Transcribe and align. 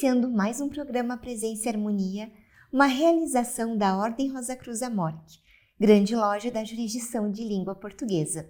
iniciando 0.00 0.30
mais 0.30 0.62
um 0.62 0.68
programa 0.70 1.18
Presença 1.18 1.66
e 1.66 1.68
Harmonia, 1.68 2.32
uma 2.72 2.86
realização 2.86 3.76
da 3.76 3.98
Ordem 3.98 4.32
Rosa 4.32 4.56
Cruz 4.56 4.80
Amorque, 4.80 5.38
grande 5.78 6.16
loja 6.16 6.50
da 6.50 6.64
jurisdição 6.64 7.30
de 7.30 7.44
língua 7.44 7.74
portuguesa. 7.74 8.48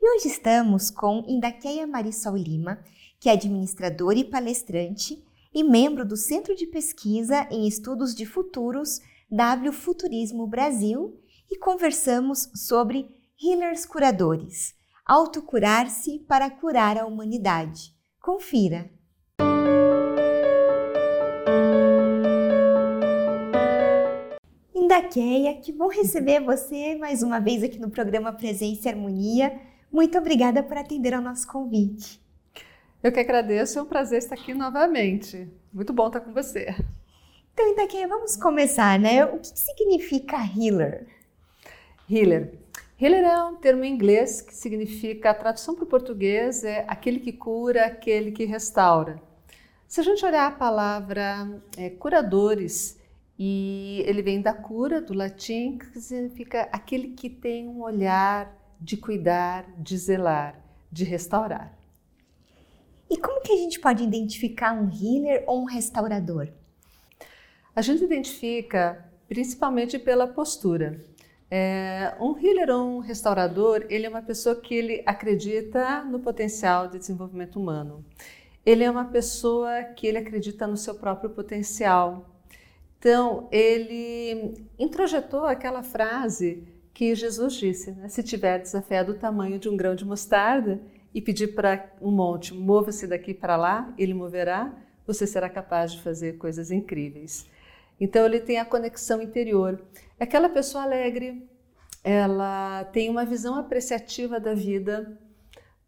E 0.00 0.08
hoje 0.08 0.28
estamos 0.28 0.92
com 0.92 1.24
Indaqueia 1.26 1.84
Marisol 1.84 2.36
Lima, 2.36 2.78
que 3.18 3.28
é 3.28 3.32
administradora 3.32 4.20
e 4.20 4.22
palestrante 4.22 5.20
e 5.52 5.64
membro 5.64 6.06
do 6.06 6.16
Centro 6.16 6.54
de 6.54 6.64
Pesquisa 6.68 7.48
em 7.50 7.66
Estudos 7.66 8.14
de 8.14 8.24
Futuros 8.24 9.00
W 9.28 9.72
Futurismo 9.72 10.46
Brasil 10.46 11.20
e 11.50 11.58
conversamos 11.58 12.48
sobre 12.54 13.08
healers 13.42 13.84
curadores, 13.84 14.74
autocurar-se 15.04 16.20
para 16.20 16.48
curar 16.50 16.96
a 16.96 17.04
humanidade. 17.04 17.92
Confira! 18.20 18.88
Indaqueia, 24.94 25.56
que 25.56 25.72
bom 25.72 25.88
receber 25.88 26.38
você 26.38 26.94
mais 26.94 27.20
uma 27.20 27.40
vez 27.40 27.64
aqui 27.64 27.80
no 27.80 27.90
programa 27.90 28.32
Presença 28.32 28.86
e 28.86 28.92
Harmonia. 28.92 29.60
Muito 29.90 30.16
obrigada 30.16 30.62
por 30.62 30.78
atender 30.78 31.12
ao 31.12 31.20
nosso 31.20 31.48
convite. 31.48 32.22
Eu 33.02 33.10
que 33.10 33.18
agradeço, 33.18 33.76
é 33.76 33.82
um 33.82 33.86
prazer 33.86 34.20
estar 34.20 34.36
aqui 34.36 34.54
novamente. 34.54 35.50
Muito 35.72 35.92
bom 35.92 36.06
estar 36.06 36.20
com 36.20 36.32
você. 36.32 36.76
Então, 37.52 37.72
Itaqueia, 37.72 38.06
vamos 38.06 38.36
começar, 38.36 38.96
né? 39.00 39.24
O 39.24 39.40
que 39.40 39.58
significa 39.58 40.36
healer? 40.36 41.08
Healer. 42.08 42.54
Healer 42.96 43.24
é 43.24 43.42
um 43.42 43.56
termo 43.56 43.82
em 43.82 43.92
inglês 43.92 44.40
que 44.40 44.54
significa, 44.54 45.30
a 45.30 45.34
tradução 45.34 45.74
para 45.74 45.82
o 45.82 45.88
português 45.88 46.62
é 46.62 46.84
aquele 46.86 47.18
que 47.18 47.32
cura, 47.32 47.86
aquele 47.86 48.30
que 48.30 48.44
restaura. 48.44 49.20
Se 49.88 49.98
a 49.98 50.04
gente 50.04 50.24
olhar 50.24 50.46
a 50.46 50.52
palavra 50.52 51.60
é, 51.76 51.90
curadores, 51.90 52.96
e 53.38 54.02
ele 54.06 54.22
vem 54.22 54.40
da 54.40 54.52
cura, 54.52 55.00
do 55.00 55.12
latim, 55.12 55.76
que 55.78 56.00
significa 56.00 56.68
aquele 56.72 57.08
que 57.08 57.28
tem 57.28 57.68
um 57.68 57.82
olhar 57.82 58.54
de 58.80 58.96
cuidar, 58.96 59.66
de 59.78 59.96
zelar, 59.96 60.60
de 60.90 61.04
restaurar. 61.04 61.76
E 63.10 63.16
como 63.16 63.40
que 63.42 63.52
a 63.52 63.56
gente 63.56 63.80
pode 63.80 64.02
identificar 64.02 64.72
um 64.72 64.88
healer 64.88 65.44
ou 65.46 65.62
um 65.62 65.64
restaurador? 65.64 66.48
A 67.74 67.82
gente 67.82 68.04
identifica 68.04 69.04
principalmente 69.28 69.98
pela 69.98 70.26
postura. 70.26 71.04
É, 71.50 72.14
um 72.20 72.38
healer 72.38 72.70
ou 72.70 72.96
um 72.96 72.98
restaurador, 73.00 73.84
ele 73.88 74.06
é 74.06 74.08
uma 74.08 74.22
pessoa 74.22 74.56
que 74.56 74.74
ele 74.74 75.02
acredita 75.06 76.04
no 76.04 76.20
potencial 76.20 76.88
de 76.88 76.98
desenvolvimento 76.98 77.56
humano. 77.60 78.04
Ele 78.64 78.82
é 78.82 78.90
uma 78.90 79.04
pessoa 79.04 79.84
que 79.84 80.06
ele 80.06 80.18
acredita 80.18 80.66
no 80.66 80.76
seu 80.76 80.94
próprio 80.94 81.30
potencial, 81.30 82.33
então, 83.04 83.50
ele 83.52 84.66
introjetou 84.78 85.44
aquela 85.44 85.82
frase 85.82 86.66
que 86.94 87.14
Jesus 87.14 87.52
disse: 87.52 87.92
né? 87.92 88.08
Se 88.08 88.22
tiverdes 88.22 88.74
a 88.74 88.80
fé 88.80 89.04
do 89.04 89.12
tamanho 89.12 89.58
de 89.58 89.68
um 89.68 89.76
grão 89.76 89.94
de 89.94 90.06
mostarda 90.06 90.80
e 91.12 91.20
pedir 91.20 91.48
para 91.48 91.92
um 92.00 92.10
monte, 92.10 92.54
mova-se 92.54 93.06
daqui 93.06 93.34
para 93.34 93.56
lá, 93.56 93.92
ele 93.98 94.14
moverá, 94.14 94.74
você 95.06 95.26
será 95.26 95.50
capaz 95.50 95.92
de 95.92 96.00
fazer 96.00 96.38
coisas 96.38 96.70
incríveis. 96.70 97.46
Então, 98.00 98.24
ele 98.24 98.40
tem 98.40 98.58
a 98.58 98.64
conexão 98.64 99.20
interior. 99.20 99.84
Aquela 100.18 100.48
pessoa 100.48 100.84
alegre, 100.84 101.46
ela 102.02 102.84
tem 102.84 103.10
uma 103.10 103.26
visão 103.26 103.56
apreciativa 103.56 104.40
da 104.40 104.54
vida. 104.54 105.20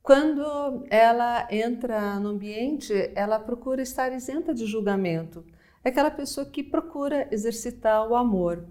Quando 0.02 0.84
ela 0.90 1.48
entra 1.50 2.20
no 2.20 2.28
ambiente, 2.28 2.92
ela 3.14 3.40
procura 3.40 3.80
estar 3.80 4.12
isenta 4.12 4.52
de 4.52 4.66
julgamento 4.66 5.42
é 5.86 5.88
aquela 5.88 6.10
pessoa 6.10 6.44
que 6.44 6.64
procura 6.64 7.28
exercitar 7.30 8.08
o 8.08 8.16
amor, 8.16 8.66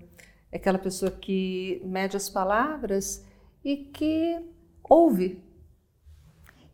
é 0.52 0.58
aquela 0.58 0.78
pessoa 0.78 1.10
que 1.10 1.82
mede 1.86 2.18
as 2.18 2.30
palavras 2.30 3.26
e 3.64 3.78
que 3.78 4.38
ouve. 4.84 5.42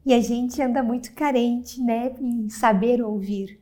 E 0.04 0.16
a 0.16 0.20
gente 0.20 0.60
anda 0.60 0.82
muito 0.82 1.14
carente, 1.14 1.80
né, 1.80 2.16
em 2.20 2.50
saber 2.50 3.04
ouvir. 3.04 3.62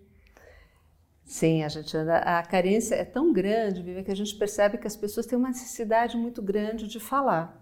Sim, 1.26 1.64
a 1.64 1.68
gente 1.68 1.98
anda, 1.98 2.20
a 2.20 2.42
carência 2.44 2.96
é 2.96 3.04
tão 3.04 3.34
grande, 3.34 3.84
Vivi, 3.84 4.02
que 4.02 4.12
a 4.12 4.16
gente 4.16 4.34
percebe 4.38 4.78
que 4.78 4.88
as 4.88 4.96
pessoas 4.96 5.26
têm 5.26 5.38
uma 5.38 5.50
necessidade 5.50 6.16
muito 6.16 6.42
grande 6.42 6.88
de 6.88 6.98
falar. 6.98 7.62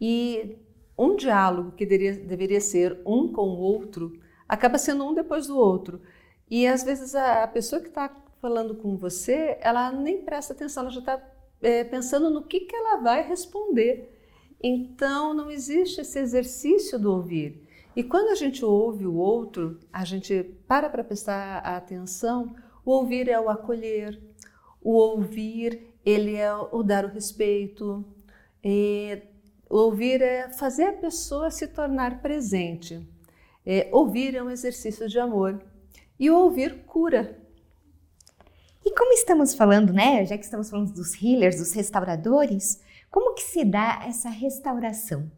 E 0.00 0.56
um 0.96 1.16
diálogo 1.16 1.72
que 1.72 1.84
deveria, 1.84 2.24
deveria 2.24 2.60
ser 2.60 3.00
um 3.04 3.32
com 3.32 3.48
o 3.48 3.58
outro 3.58 4.20
acaba 4.48 4.78
sendo 4.78 5.04
um 5.04 5.12
depois 5.12 5.48
do 5.48 5.58
outro. 5.58 6.00
E 6.48 6.64
às 6.64 6.84
vezes 6.84 7.12
a, 7.16 7.42
a 7.42 7.48
pessoa 7.48 7.82
que 7.82 7.88
está 7.88 8.08
falando 8.46 8.76
com 8.76 8.96
você, 8.96 9.58
ela 9.60 9.90
nem 9.90 10.22
presta 10.22 10.52
atenção, 10.52 10.84
ela 10.84 10.92
já 10.92 11.00
está 11.00 11.20
é, 11.60 11.82
pensando 11.82 12.30
no 12.30 12.44
que, 12.44 12.60
que 12.60 12.76
ela 12.76 12.98
vai 12.98 13.26
responder. 13.26 14.16
Então, 14.62 15.34
não 15.34 15.50
existe 15.50 16.00
esse 16.00 16.16
exercício 16.20 16.96
do 16.96 17.12
ouvir. 17.12 17.66
E 17.96 18.04
quando 18.04 18.28
a 18.28 18.36
gente 18.36 18.64
ouve 18.64 19.04
o 19.04 19.16
outro, 19.16 19.80
a 19.92 20.04
gente 20.04 20.44
para 20.68 20.88
para 20.88 21.02
prestar 21.02 21.58
atenção, 21.58 22.54
o 22.84 22.92
ouvir 22.92 23.28
é 23.28 23.40
o 23.40 23.50
acolher, 23.50 24.16
o 24.80 24.92
ouvir 24.92 25.96
ele 26.04 26.36
é 26.36 26.54
o 26.54 26.84
dar 26.84 27.04
o 27.04 27.08
respeito, 27.08 28.04
o 29.68 29.76
ouvir 29.76 30.22
é 30.22 30.52
fazer 30.52 30.84
a 30.84 30.92
pessoa 30.92 31.50
se 31.50 31.66
tornar 31.66 32.22
presente. 32.22 33.04
É, 33.66 33.88
ouvir 33.90 34.36
é 34.36 34.42
um 34.42 34.50
exercício 34.50 35.08
de 35.08 35.18
amor 35.18 35.60
e 36.16 36.30
o 36.30 36.38
ouvir 36.38 36.84
cura. 36.84 37.44
E 38.86 38.94
como 38.94 39.12
estamos 39.12 39.52
falando, 39.52 39.92
né, 39.92 40.24
já 40.24 40.38
que 40.38 40.44
estamos 40.44 40.70
falando 40.70 40.92
dos 40.92 41.20
healers, 41.20 41.56
dos 41.56 41.72
restauradores, 41.72 42.80
como 43.10 43.34
que 43.34 43.42
se 43.42 43.64
dá 43.64 44.04
essa 44.06 44.28
restauração? 44.28 45.28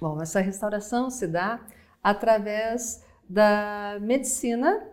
Bom, 0.00 0.22
essa 0.22 0.38
restauração 0.38 1.10
se 1.10 1.26
dá 1.26 1.66
através 2.00 3.04
da 3.28 3.98
medicina 4.00 4.86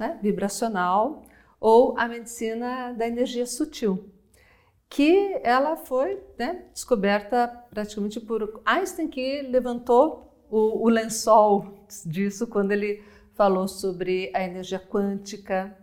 né, 0.00 0.18
vibracional 0.20 1.22
ou 1.60 1.96
a 1.96 2.08
medicina 2.08 2.92
da 2.94 3.06
energia 3.06 3.46
sutil, 3.46 4.12
que 4.88 5.38
ela 5.44 5.76
foi 5.76 6.20
né, 6.36 6.64
descoberta 6.74 7.46
praticamente 7.70 8.18
por 8.18 8.60
Einstein, 8.66 9.06
que 9.06 9.42
levantou 9.42 10.34
o, 10.50 10.84
o 10.84 10.88
lençol 10.88 11.86
disso 12.04 12.48
quando 12.48 12.72
ele 12.72 13.04
falou 13.34 13.68
sobre 13.68 14.32
a 14.34 14.42
energia 14.42 14.80
quântica, 14.80 15.78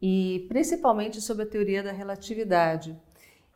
e 0.00 0.46
principalmente 0.48 1.20
sobre 1.20 1.44
a 1.44 1.46
teoria 1.46 1.82
da 1.82 1.92
relatividade. 1.92 2.96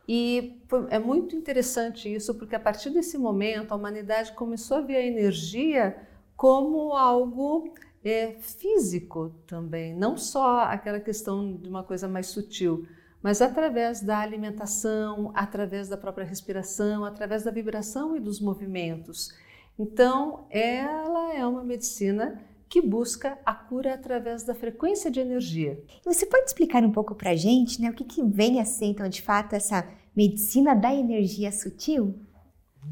E 0.07 0.61
é 0.89 0.99
muito 0.99 1.35
interessante 1.35 2.13
isso, 2.13 2.35
porque 2.35 2.55
a 2.55 2.59
partir 2.59 2.89
desse 2.89 3.17
momento 3.17 3.71
a 3.71 3.75
humanidade 3.75 4.33
começou 4.33 4.77
a 4.77 4.81
ver 4.81 4.97
a 4.97 5.05
energia 5.05 5.95
como 6.35 6.93
algo 6.93 7.73
é, 8.03 8.33
físico 8.39 9.33
também, 9.45 9.95
não 9.95 10.17
só 10.17 10.61
aquela 10.61 10.99
questão 10.99 11.55
de 11.55 11.69
uma 11.69 11.83
coisa 11.83 12.07
mais 12.07 12.27
sutil, 12.27 12.87
mas 13.21 13.41
através 13.41 14.01
da 14.01 14.17
alimentação, 14.17 15.31
através 15.35 15.87
da 15.87 15.95
própria 15.95 16.25
respiração, 16.25 17.05
através 17.05 17.43
da 17.43 17.51
vibração 17.51 18.17
e 18.17 18.19
dos 18.19 18.39
movimentos. 18.39 19.31
Então, 19.77 20.45
ela 20.49 21.33
é 21.33 21.45
uma 21.45 21.63
medicina 21.63 22.41
que 22.71 22.81
busca 22.81 23.37
a 23.45 23.53
cura 23.53 23.93
através 23.93 24.43
da 24.43 24.55
frequência 24.55 25.11
de 25.11 25.19
energia. 25.19 25.83
Você 26.05 26.25
pode 26.25 26.45
explicar 26.45 26.81
um 26.85 26.91
pouco 26.91 27.13
para 27.13 27.31
a 27.31 27.35
gente 27.35 27.81
né, 27.81 27.89
o 27.89 27.93
que, 27.93 28.05
que 28.05 28.23
vem 28.23 28.61
a 28.61 28.65
ser, 28.65 28.85
então, 28.85 29.09
de 29.09 29.21
fato, 29.21 29.53
essa 29.53 29.85
medicina 30.15 30.73
da 30.73 30.95
energia 30.95 31.51
sutil? 31.51 32.17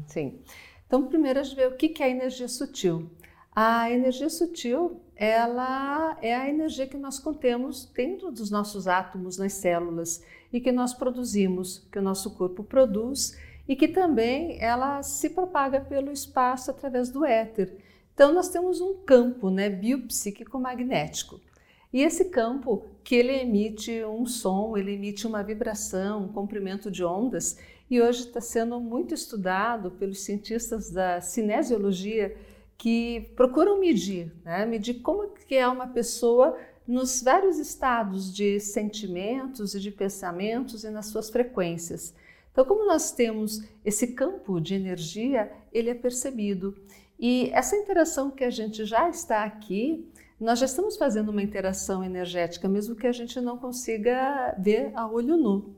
Sim. 0.06 0.38
Então, 0.86 1.06
primeiro 1.06 1.40
a 1.40 1.42
gente 1.42 1.56
vê 1.56 1.64
o 1.66 1.76
que, 1.76 1.88
que 1.88 2.02
é 2.02 2.06
a 2.06 2.10
energia 2.10 2.46
sutil. 2.46 3.10
A 3.56 3.90
energia 3.90 4.28
sutil, 4.28 5.00
ela 5.16 6.18
é 6.20 6.36
a 6.36 6.46
energia 6.46 6.86
que 6.86 6.98
nós 6.98 7.18
contemos 7.18 7.86
dentro 7.86 8.30
dos 8.30 8.50
nossos 8.50 8.86
átomos 8.86 9.38
nas 9.38 9.54
células 9.54 10.22
e 10.52 10.60
que 10.60 10.70
nós 10.70 10.92
produzimos, 10.92 11.88
que 11.90 11.98
o 11.98 12.02
nosso 12.02 12.36
corpo 12.36 12.62
produz 12.62 13.34
e 13.66 13.74
que 13.74 13.88
também 13.88 14.62
ela 14.62 15.02
se 15.02 15.30
propaga 15.30 15.80
pelo 15.80 16.12
espaço 16.12 16.70
através 16.70 17.08
do 17.08 17.24
éter. 17.24 17.89
Então 18.20 18.34
nós 18.34 18.50
temos 18.50 18.82
um 18.82 18.92
campo, 18.96 19.48
né, 19.48 19.70
biopsíquico 19.70 20.60
magnético. 20.60 21.40
E 21.90 22.02
esse 22.02 22.26
campo 22.26 22.84
que 23.02 23.14
ele 23.14 23.32
emite 23.32 24.04
um 24.04 24.26
som, 24.26 24.76
ele 24.76 24.92
emite 24.92 25.26
uma 25.26 25.42
vibração, 25.42 26.24
um 26.24 26.28
comprimento 26.28 26.90
de 26.90 27.02
ondas, 27.02 27.56
e 27.88 27.98
hoje 27.98 28.26
está 28.26 28.38
sendo 28.38 28.78
muito 28.78 29.14
estudado 29.14 29.92
pelos 29.92 30.20
cientistas 30.20 30.90
da 30.90 31.22
cinesiologia 31.22 32.36
que 32.76 33.32
procuram 33.34 33.80
medir, 33.80 34.30
né? 34.44 34.66
medir 34.66 35.00
como 35.00 35.30
que 35.30 35.54
é 35.54 35.66
uma 35.66 35.86
pessoa 35.86 36.58
nos 36.86 37.22
vários 37.22 37.58
estados 37.58 38.34
de 38.34 38.60
sentimentos 38.60 39.74
e 39.74 39.80
de 39.80 39.90
pensamentos 39.90 40.84
e 40.84 40.90
nas 40.90 41.06
suas 41.06 41.30
frequências. 41.30 42.12
Então, 42.52 42.66
como 42.66 42.84
nós 42.84 43.12
temos 43.12 43.62
esse 43.82 44.08
campo 44.08 44.60
de 44.60 44.74
energia, 44.74 45.50
ele 45.72 45.88
é 45.88 45.94
percebido. 45.94 46.76
E 47.20 47.50
essa 47.52 47.76
interação 47.76 48.30
que 48.30 48.42
a 48.42 48.50
gente 48.50 48.84
já 48.84 49.08
está 49.08 49.44
aqui 49.44 50.10
nós 50.40 50.58
já 50.58 50.64
estamos 50.64 50.96
fazendo 50.96 51.28
uma 51.28 51.42
interação 51.42 52.02
energética, 52.02 52.66
mesmo 52.66 52.96
que 52.96 53.06
a 53.06 53.12
gente 53.12 53.38
não 53.42 53.58
consiga 53.58 54.54
ver 54.58 54.90
a 54.94 55.06
olho 55.06 55.36
nu. 55.36 55.74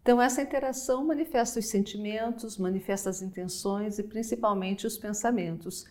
Então, 0.00 0.22
essa 0.22 0.40
interação 0.40 1.04
manifesta 1.04 1.58
os 1.58 1.66
sentimentos, 1.68 2.56
manifesta 2.56 3.10
as 3.10 3.20
intenções 3.20 3.98
e 3.98 4.02
principalmente 4.02 4.86
os 4.86 4.96
pensamentos. 4.96 5.84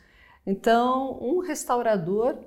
Então, 0.48 1.20
um 1.22 1.38
restaurador, 1.38 2.40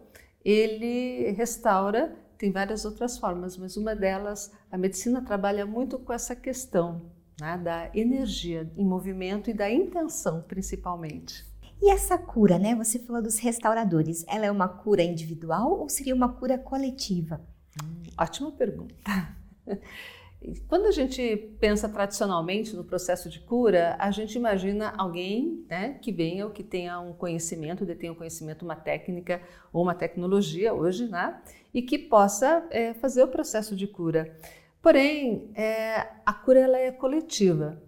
ele 0.44 1.30
restaura, 1.30 2.16
tem 2.36 2.50
várias 2.50 2.84
outras 2.84 3.16
formas, 3.16 3.56
mas 3.56 3.76
uma 3.76 3.94
delas, 3.94 4.50
a 4.72 4.76
medicina 4.76 5.22
trabalha 5.22 5.64
muito 5.64 6.00
com 6.00 6.12
essa 6.12 6.34
questão 6.34 7.02
né, 7.40 7.56
da 7.58 7.90
energia 7.94 8.68
em 8.76 8.84
movimento 8.84 9.48
e 9.48 9.54
da 9.54 9.70
intenção, 9.70 10.42
principalmente. 10.48 11.49
E 11.82 11.90
essa 11.90 12.18
cura, 12.18 12.58
né? 12.58 12.74
Você 12.74 12.98
falou 12.98 13.22
dos 13.22 13.38
restauradores. 13.38 14.24
Ela 14.28 14.46
é 14.46 14.50
uma 14.50 14.68
cura 14.68 15.02
individual 15.02 15.80
ou 15.80 15.88
seria 15.88 16.14
uma 16.14 16.28
cura 16.28 16.58
coletiva? 16.58 17.40
Hum, 17.82 18.02
ótima 18.18 18.52
pergunta. 18.52 18.94
Quando 20.68 20.86
a 20.86 20.90
gente 20.90 21.36
pensa 21.60 21.86
tradicionalmente 21.86 22.74
no 22.74 22.82
processo 22.82 23.28
de 23.28 23.40
cura, 23.40 23.94
a 23.98 24.10
gente 24.10 24.36
imagina 24.36 24.94
alguém 24.96 25.66
né, 25.68 25.98
que 26.00 26.10
venha 26.10 26.46
ou 26.46 26.50
que 26.50 26.62
tenha 26.62 26.98
um 26.98 27.12
conhecimento, 27.12 27.84
detenha 27.84 28.12
um 28.12 28.14
conhecimento, 28.14 28.64
uma 28.64 28.74
técnica 28.74 29.42
ou 29.70 29.82
uma 29.82 29.94
tecnologia 29.94 30.72
hoje, 30.72 31.06
né, 31.08 31.38
e 31.74 31.82
que 31.82 31.98
possa 31.98 32.66
é, 32.70 32.94
fazer 32.94 33.22
o 33.22 33.28
processo 33.28 33.76
de 33.76 33.86
cura. 33.86 34.34
Porém, 34.80 35.50
é, 35.54 36.08
a 36.24 36.32
cura 36.32 36.60
ela 36.60 36.78
é 36.78 36.90
coletiva. 36.90 37.82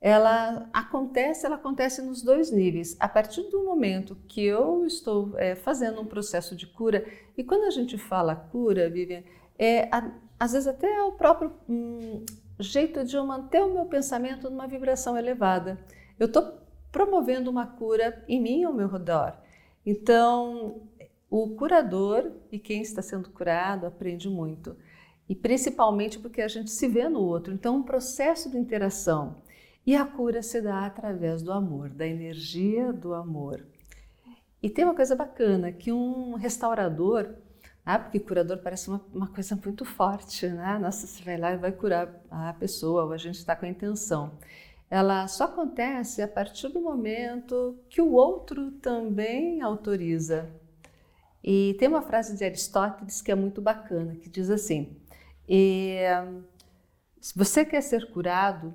Ela 0.00 0.68
acontece, 0.72 1.44
ela 1.44 1.56
acontece 1.56 2.00
nos 2.00 2.22
dois 2.22 2.50
níveis. 2.50 2.96
A 2.98 3.08
partir 3.08 3.42
do 3.50 3.64
momento 3.64 4.16
que 4.26 4.42
eu 4.42 4.86
estou 4.86 5.38
é, 5.38 5.54
fazendo 5.54 6.00
um 6.00 6.06
processo 6.06 6.56
de 6.56 6.66
cura, 6.66 7.04
e 7.36 7.44
quando 7.44 7.64
a 7.64 7.70
gente 7.70 7.98
fala 7.98 8.34
cura, 8.34 8.88
Vivian, 8.88 9.22
é 9.58 9.88
a, 9.94 10.10
às 10.38 10.52
vezes 10.52 10.66
até 10.66 10.90
é 10.90 11.02
o 11.02 11.12
próprio 11.12 11.52
hum, 11.68 12.24
jeito 12.58 13.04
de 13.04 13.14
eu 13.14 13.26
manter 13.26 13.62
o 13.62 13.74
meu 13.74 13.84
pensamento 13.84 14.48
numa 14.48 14.66
vibração 14.66 15.18
elevada. 15.18 15.78
Eu 16.18 16.26
estou 16.26 16.60
promovendo 16.90 17.50
uma 17.50 17.66
cura 17.66 18.24
em 18.26 18.40
mim 18.40 18.64
ao 18.64 18.72
meu 18.72 18.88
redor. 18.88 19.34
Então, 19.84 20.82
o 21.28 21.50
curador 21.50 22.32
e 22.50 22.58
quem 22.58 22.82
está 22.82 23.02
sendo 23.02 23.30
curado 23.30 23.86
aprende 23.86 24.28
muito. 24.28 24.76
E 25.28 25.34
principalmente 25.34 26.18
porque 26.18 26.42
a 26.42 26.48
gente 26.48 26.70
se 26.70 26.88
vê 26.88 27.08
no 27.08 27.20
outro. 27.20 27.54
Então, 27.54 27.76
um 27.76 27.82
processo 27.82 28.50
de 28.50 28.58
interação. 28.58 29.36
E 29.86 29.96
a 29.96 30.04
cura 30.04 30.42
se 30.42 30.60
dá 30.60 30.84
através 30.84 31.42
do 31.42 31.52
amor, 31.52 31.88
da 31.88 32.06
energia 32.06 32.92
do 32.92 33.14
amor. 33.14 33.64
E 34.62 34.68
tem 34.68 34.84
uma 34.84 34.94
coisa 34.94 35.16
bacana, 35.16 35.72
que 35.72 35.90
um 35.90 36.34
restaurador, 36.34 37.34
ah, 37.84 37.98
porque 37.98 38.20
curador 38.20 38.58
parece 38.58 38.88
uma, 38.88 39.00
uma, 39.12 39.28
coisa 39.28 39.56
muito 39.56 39.84
forte, 39.84 40.46
né? 40.48 40.78
Nossa, 40.78 41.06
você 41.06 41.22
vai 41.24 41.38
lá 41.38 41.52
e 41.52 41.56
vai 41.56 41.72
curar 41.72 42.14
a 42.30 42.52
pessoa, 42.52 43.04
ou 43.04 43.12
a 43.12 43.16
gente 43.16 43.36
está 43.36 43.56
com 43.56 43.64
a 43.64 43.68
intenção. 43.68 44.32
Ela 44.90 45.26
só 45.28 45.44
acontece 45.44 46.20
a 46.20 46.28
partir 46.28 46.68
do 46.68 46.80
momento 46.80 47.78
que 47.88 48.02
o 48.02 48.12
outro 48.12 48.70
também 48.72 49.62
autoriza. 49.62 50.50
E 51.42 51.74
tem 51.78 51.88
uma 51.88 52.02
frase 52.02 52.36
de 52.36 52.44
Aristóteles 52.44 53.22
que 53.22 53.32
é 53.32 53.34
muito 53.34 53.62
bacana, 53.62 54.14
que 54.16 54.28
diz 54.28 54.50
assim: 54.50 54.94
se 57.20 57.36
você 57.36 57.64
quer 57.64 57.80
ser 57.80 58.10
curado, 58.10 58.74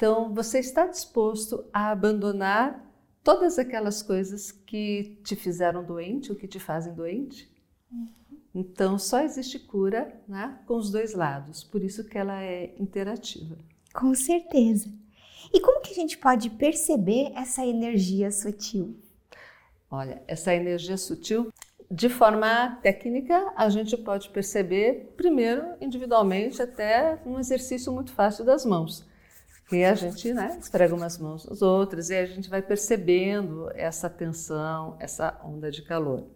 então 0.00 0.32
você 0.32 0.60
está 0.60 0.86
disposto 0.86 1.62
a 1.74 1.90
abandonar 1.90 2.90
todas 3.22 3.58
aquelas 3.58 4.00
coisas 4.00 4.50
que 4.50 5.18
te 5.22 5.36
fizeram 5.36 5.84
doente 5.84 6.32
ou 6.32 6.38
que 6.38 6.48
te 6.48 6.58
fazem 6.58 6.94
doente? 6.94 7.46
Uhum. 7.92 8.08
Então, 8.54 8.98
só 8.98 9.20
existe 9.20 9.58
cura 9.58 10.18
né, 10.26 10.58
com 10.66 10.78
os 10.78 10.90
dois 10.90 11.12
lados, 11.12 11.62
por 11.62 11.84
isso 11.84 12.02
que 12.02 12.16
ela 12.16 12.42
é 12.42 12.74
interativa. 12.78 13.58
Com 13.92 14.14
certeza. 14.14 14.90
E 15.52 15.60
como 15.60 15.82
que 15.82 15.90
a 15.90 15.96
gente 15.96 16.16
pode 16.16 16.48
perceber 16.48 17.32
essa 17.36 17.62
energia 17.66 18.30
sutil? 18.30 18.96
Olha, 19.90 20.22
essa 20.26 20.54
energia 20.54 20.96
sutil, 20.96 21.52
de 21.90 22.08
forma 22.08 22.78
técnica, 22.82 23.52
a 23.54 23.68
gente 23.68 23.98
pode 23.98 24.30
perceber, 24.30 25.12
primeiro, 25.14 25.74
individualmente, 25.78 26.62
até 26.62 27.20
um 27.26 27.38
exercício 27.38 27.92
muito 27.92 28.12
fácil 28.12 28.46
das 28.46 28.64
mãos. 28.64 29.09
Que 29.70 29.84
a 29.84 29.94
gente 29.94 30.34
né, 30.34 30.58
esfrega 30.60 30.92
umas 30.92 31.16
mãos 31.16 31.46
nas 31.46 31.62
outras 31.62 32.10
e 32.10 32.16
a 32.16 32.26
gente 32.26 32.50
vai 32.50 32.60
percebendo 32.60 33.70
essa 33.76 34.10
tensão, 34.10 34.96
essa 34.98 35.40
onda 35.44 35.70
de 35.70 35.82
calor. 35.82 36.26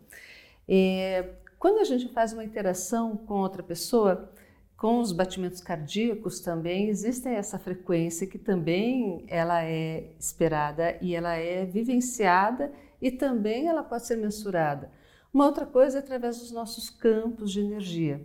E 0.68 1.24
quando 1.58 1.80
a 1.80 1.84
gente 1.84 2.08
faz 2.12 2.32
uma 2.32 2.44
interação 2.44 3.16
com 3.16 3.34
outra 3.34 3.60
pessoa, 3.60 4.32
com 4.76 5.00
os 5.00 5.10
batimentos 5.10 5.60
cardíacos 5.60 6.38
também 6.38 6.88
existe 6.88 7.26
essa 7.26 7.58
frequência 7.58 8.24
que 8.24 8.38
também 8.38 9.24
ela 9.26 9.64
é 9.64 10.12
esperada 10.16 10.96
e 11.02 11.12
ela 11.12 11.34
é 11.34 11.64
vivenciada 11.64 12.72
e 13.02 13.10
também 13.10 13.66
ela 13.66 13.82
pode 13.82 14.06
ser 14.06 14.16
mensurada. 14.16 14.92
Uma 15.32 15.46
outra 15.46 15.66
coisa 15.66 15.98
é 15.98 16.00
através 16.00 16.38
dos 16.38 16.52
nossos 16.52 16.88
campos 16.88 17.50
de 17.50 17.58
energia. 17.58 18.24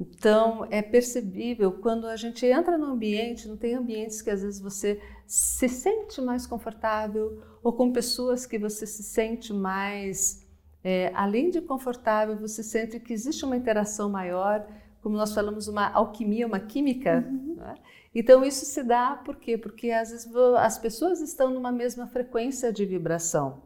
Então, 0.00 0.66
é 0.70 0.80
percebível 0.80 1.72
quando 1.72 2.06
a 2.06 2.16
gente 2.16 2.46
entra 2.46 2.78
no 2.78 2.86
ambiente, 2.86 3.46
não 3.46 3.56
tem 3.56 3.74
ambientes 3.74 4.22
que 4.22 4.30
às 4.30 4.42
vezes 4.42 4.58
você 4.58 4.98
se 5.26 5.68
sente 5.68 6.22
mais 6.22 6.46
confortável 6.46 7.42
ou 7.62 7.74
com 7.74 7.92
pessoas 7.92 8.46
que 8.46 8.58
você 8.58 8.86
se 8.86 9.02
sente 9.02 9.52
mais 9.52 10.48
é, 10.82 11.12
além 11.14 11.50
de 11.50 11.60
confortável, 11.60 12.36
você 12.36 12.62
sente 12.62 12.98
que 12.98 13.12
existe 13.12 13.44
uma 13.44 13.56
interação 13.56 14.08
maior, 14.08 14.66
como 15.02 15.16
nós 15.16 15.34
falamos, 15.34 15.68
uma 15.68 15.90
alquimia, 15.90 16.46
uma 16.46 16.60
química. 16.60 17.26
Uhum. 17.28 17.56
Né? 17.56 17.74
Então, 18.14 18.42
isso 18.42 18.64
se 18.64 18.82
dá 18.82 19.14
por 19.16 19.36
quê? 19.36 19.58
Porque 19.58 19.90
às 19.90 20.10
vezes 20.10 20.34
as 20.58 20.78
pessoas 20.78 21.20
estão 21.20 21.50
numa 21.50 21.70
mesma 21.70 22.06
frequência 22.06 22.72
de 22.72 22.84
vibração. 22.86 23.62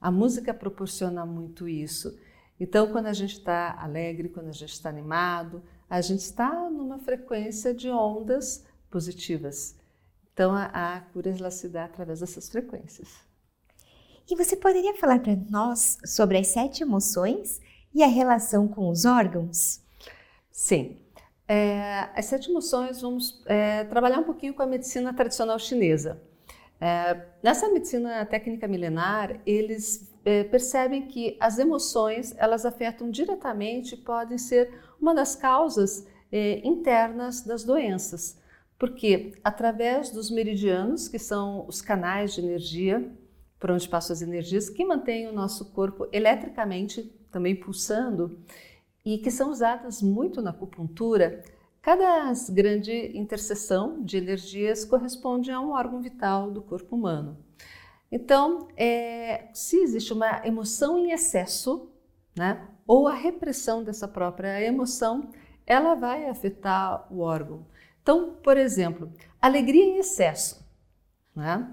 A 0.00 0.10
música 0.10 0.52
proporciona 0.52 1.24
muito 1.24 1.68
isso. 1.68 2.18
Então, 2.60 2.90
quando 2.90 3.06
a 3.06 3.12
gente 3.12 3.34
está 3.34 3.78
alegre, 3.80 4.28
quando 4.28 4.48
a 4.48 4.52
gente 4.52 4.72
está 4.72 4.88
animado, 4.88 5.62
a 5.88 6.00
gente 6.00 6.20
está 6.20 6.68
numa 6.68 6.98
frequência 6.98 7.72
de 7.72 7.88
ondas 7.88 8.64
positivas. 8.90 9.76
Então, 10.32 10.52
a, 10.52 10.96
a 10.96 11.00
cura 11.00 11.30
ela 11.30 11.50
se 11.50 11.68
dá 11.68 11.84
através 11.84 12.20
dessas 12.20 12.48
frequências. 12.48 13.08
E 14.30 14.36
você 14.36 14.56
poderia 14.56 14.94
falar 14.94 15.20
para 15.20 15.36
nós 15.48 15.98
sobre 16.04 16.36
as 16.36 16.48
sete 16.48 16.82
emoções 16.82 17.60
e 17.94 18.02
a 18.02 18.06
relação 18.06 18.68
com 18.68 18.88
os 18.88 19.04
órgãos? 19.04 19.80
Sim. 20.50 20.98
É, 21.46 22.10
as 22.14 22.26
sete 22.26 22.50
emoções, 22.50 23.00
vamos 23.00 23.42
é, 23.46 23.84
trabalhar 23.84 24.18
um 24.18 24.24
pouquinho 24.24 24.52
com 24.52 24.62
a 24.62 24.66
medicina 24.66 25.14
tradicional 25.14 25.58
chinesa. 25.58 26.20
É, 26.80 27.26
nessa 27.42 27.68
medicina 27.70 28.24
técnica 28.26 28.68
milenar, 28.68 29.40
eles 29.46 30.07
é, 30.28 30.44
percebem 30.44 31.06
que 31.06 31.38
as 31.40 31.58
emoções 31.58 32.34
elas 32.36 32.66
afetam 32.66 33.10
diretamente, 33.10 33.96
podem 33.96 34.36
ser 34.36 34.78
uma 35.00 35.14
das 35.14 35.34
causas 35.34 36.06
é, 36.30 36.60
internas 36.68 37.40
das 37.40 37.64
doenças, 37.64 38.38
porque 38.78 39.32
através 39.42 40.10
dos 40.10 40.30
meridianos, 40.30 41.08
que 41.08 41.18
são 41.18 41.66
os 41.66 41.80
canais 41.80 42.34
de 42.34 42.42
energia 42.42 43.10
por 43.58 43.70
onde 43.70 43.88
passam 43.88 44.12
as 44.12 44.20
energias 44.20 44.68
que 44.68 44.84
mantêm 44.84 45.28
o 45.28 45.32
nosso 45.32 45.72
corpo 45.72 46.06
eletricamente 46.12 47.04
também 47.32 47.56
pulsando 47.56 48.38
e 49.06 49.16
que 49.16 49.30
são 49.30 49.50
usadas 49.50 50.02
muito 50.02 50.42
na 50.42 50.50
acupuntura. 50.50 51.42
Cada 51.80 52.30
grande 52.50 53.16
interseção 53.16 54.02
de 54.02 54.18
energias 54.18 54.84
corresponde 54.84 55.50
a 55.50 55.58
um 55.58 55.70
órgão 55.70 56.02
vital 56.02 56.50
do 56.50 56.60
corpo 56.60 56.94
humano. 56.94 57.38
Então, 58.10 58.68
é, 58.76 59.48
se 59.52 59.76
existe 59.76 60.12
uma 60.12 60.46
emoção 60.46 60.98
em 60.98 61.12
excesso, 61.12 61.90
né, 62.36 62.66
ou 62.86 63.06
a 63.06 63.14
repressão 63.14 63.84
dessa 63.84 64.08
própria 64.08 64.62
emoção, 64.62 65.30
ela 65.66 65.94
vai 65.94 66.28
afetar 66.28 67.06
o 67.12 67.20
órgão. 67.20 67.66
Então, 68.02 68.36
por 68.42 68.56
exemplo, 68.56 69.12
alegria 69.40 69.84
em 69.84 69.98
excesso. 69.98 70.66
Né? 71.36 71.72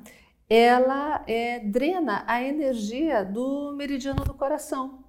ela 0.50 1.24
é, 1.28 1.60
drena 1.60 2.24
a 2.28 2.42
energia 2.42 3.24
do 3.26 3.74
meridiano 3.76 4.24
do 4.24 4.34
coração. 4.34 5.04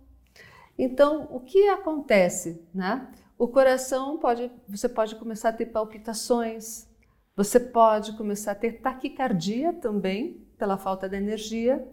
Então, 0.78 1.28
o 1.30 1.40
que 1.40 1.68
acontece? 1.68 2.62
Né? 2.74 3.06
O 3.38 3.48
coração 3.48 4.18
pode, 4.18 4.50
você 4.68 4.88
pode 4.88 5.16
começar 5.16 5.50
a 5.50 5.52
ter 5.52 5.66
palpitações, 5.66 6.88
você 7.34 7.60
pode 7.60 8.16
começar 8.16 8.52
a 8.52 8.56
ter 8.56 8.80
taquicardia 8.80 9.72
também, 9.74 10.45
pela 10.58 10.76
falta 10.76 11.08
de 11.08 11.16
energia, 11.16 11.86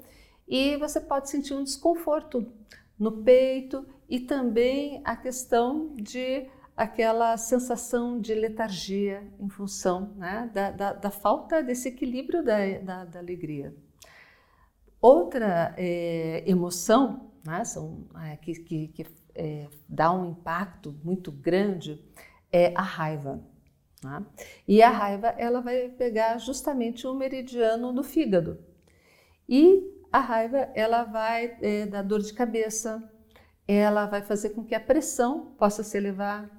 e 0.47 0.75
você 0.77 0.99
pode 0.99 1.29
sentir 1.29 1.53
um 1.53 1.63
desconforto 1.63 2.51
no 2.97 3.23
peito 3.23 3.85
e 4.09 4.19
também 4.19 5.01
a 5.03 5.15
questão 5.15 5.95
de 5.95 6.47
aquela 6.75 7.37
sensação 7.37 8.19
de 8.19 8.33
letargia 8.33 9.27
em 9.39 9.49
função 9.49 10.13
né, 10.15 10.49
da, 10.53 10.71
da, 10.71 10.93
da, 10.93 11.11
falta 11.11 11.61
desse 11.61 11.87
equilíbrio 11.87 12.43
da, 12.43 12.57
da, 12.79 13.05
da 13.05 13.19
alegria. 13.19 13.75
Outra 14.99 15.73
é, 15.77 16.43
emoção 16.47 17.31
né, 17.45 17.63
são, 17.63 18.07
é, 18.23 18.37
que, 18.37 18.53
que, 18.55 18.87
que, 18.87 19.05
é, 19.35 19.67
dá 19.87 20.11
um 20.11 20.31
impacto 20.31 20.95
muito 21.03 21.31
grande 21.31 22.03
é 22.51 22.73
a 22.75 22.81
raiva. 22.81 23.39
Tá? 24.03 24.21
E 24.67 24.83
a 24.83 24.89
raiva 24.89 25.27
ela 25.37 25.61
vai 25.61 25.87
pegar 25.87 26.37
justamente 26.37 27.07
o 27.07 27.13
meridiano 27.13 27.93
do 27.93 28.03
fígado. 28.03 28.59
E 29.47 29.81
a 30.11 30.19
raiva 30.19 30.69
ela 30.75 31.05
vai 31.05 31.57
é, 31.61 31.85
dar 31.85 32.01
dor 32.01 32.19
de 32.19 32.33
cabeça, 32.33 33.01
ela 33.65 34.05
vai 34.05 34.21
fazer 34.21 34.49
com 34.49 34.63
que 34.65 34.75
a 34.75 34.79
pressão 34.79 35.55
possa 35.57 35.83
se 35.83 35.97
elevar. 35.97 36.49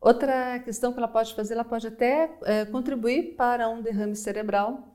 Outra 0.00 0.58
questão 0.60 0.92
que 0.92 0.98
ela 0.98 1.08
pode 1.08 1.34
fazer, 1.34 1.52
ela 1.52 1.64
pode 1.64 1.86
até 1.86 2.34
é, 2.44 2.64
contribuir 2.64 3.36
para 3.36 3.68
um 3.68 3.82
derrame 3.82 4.16
cerebral. 4.16 4.88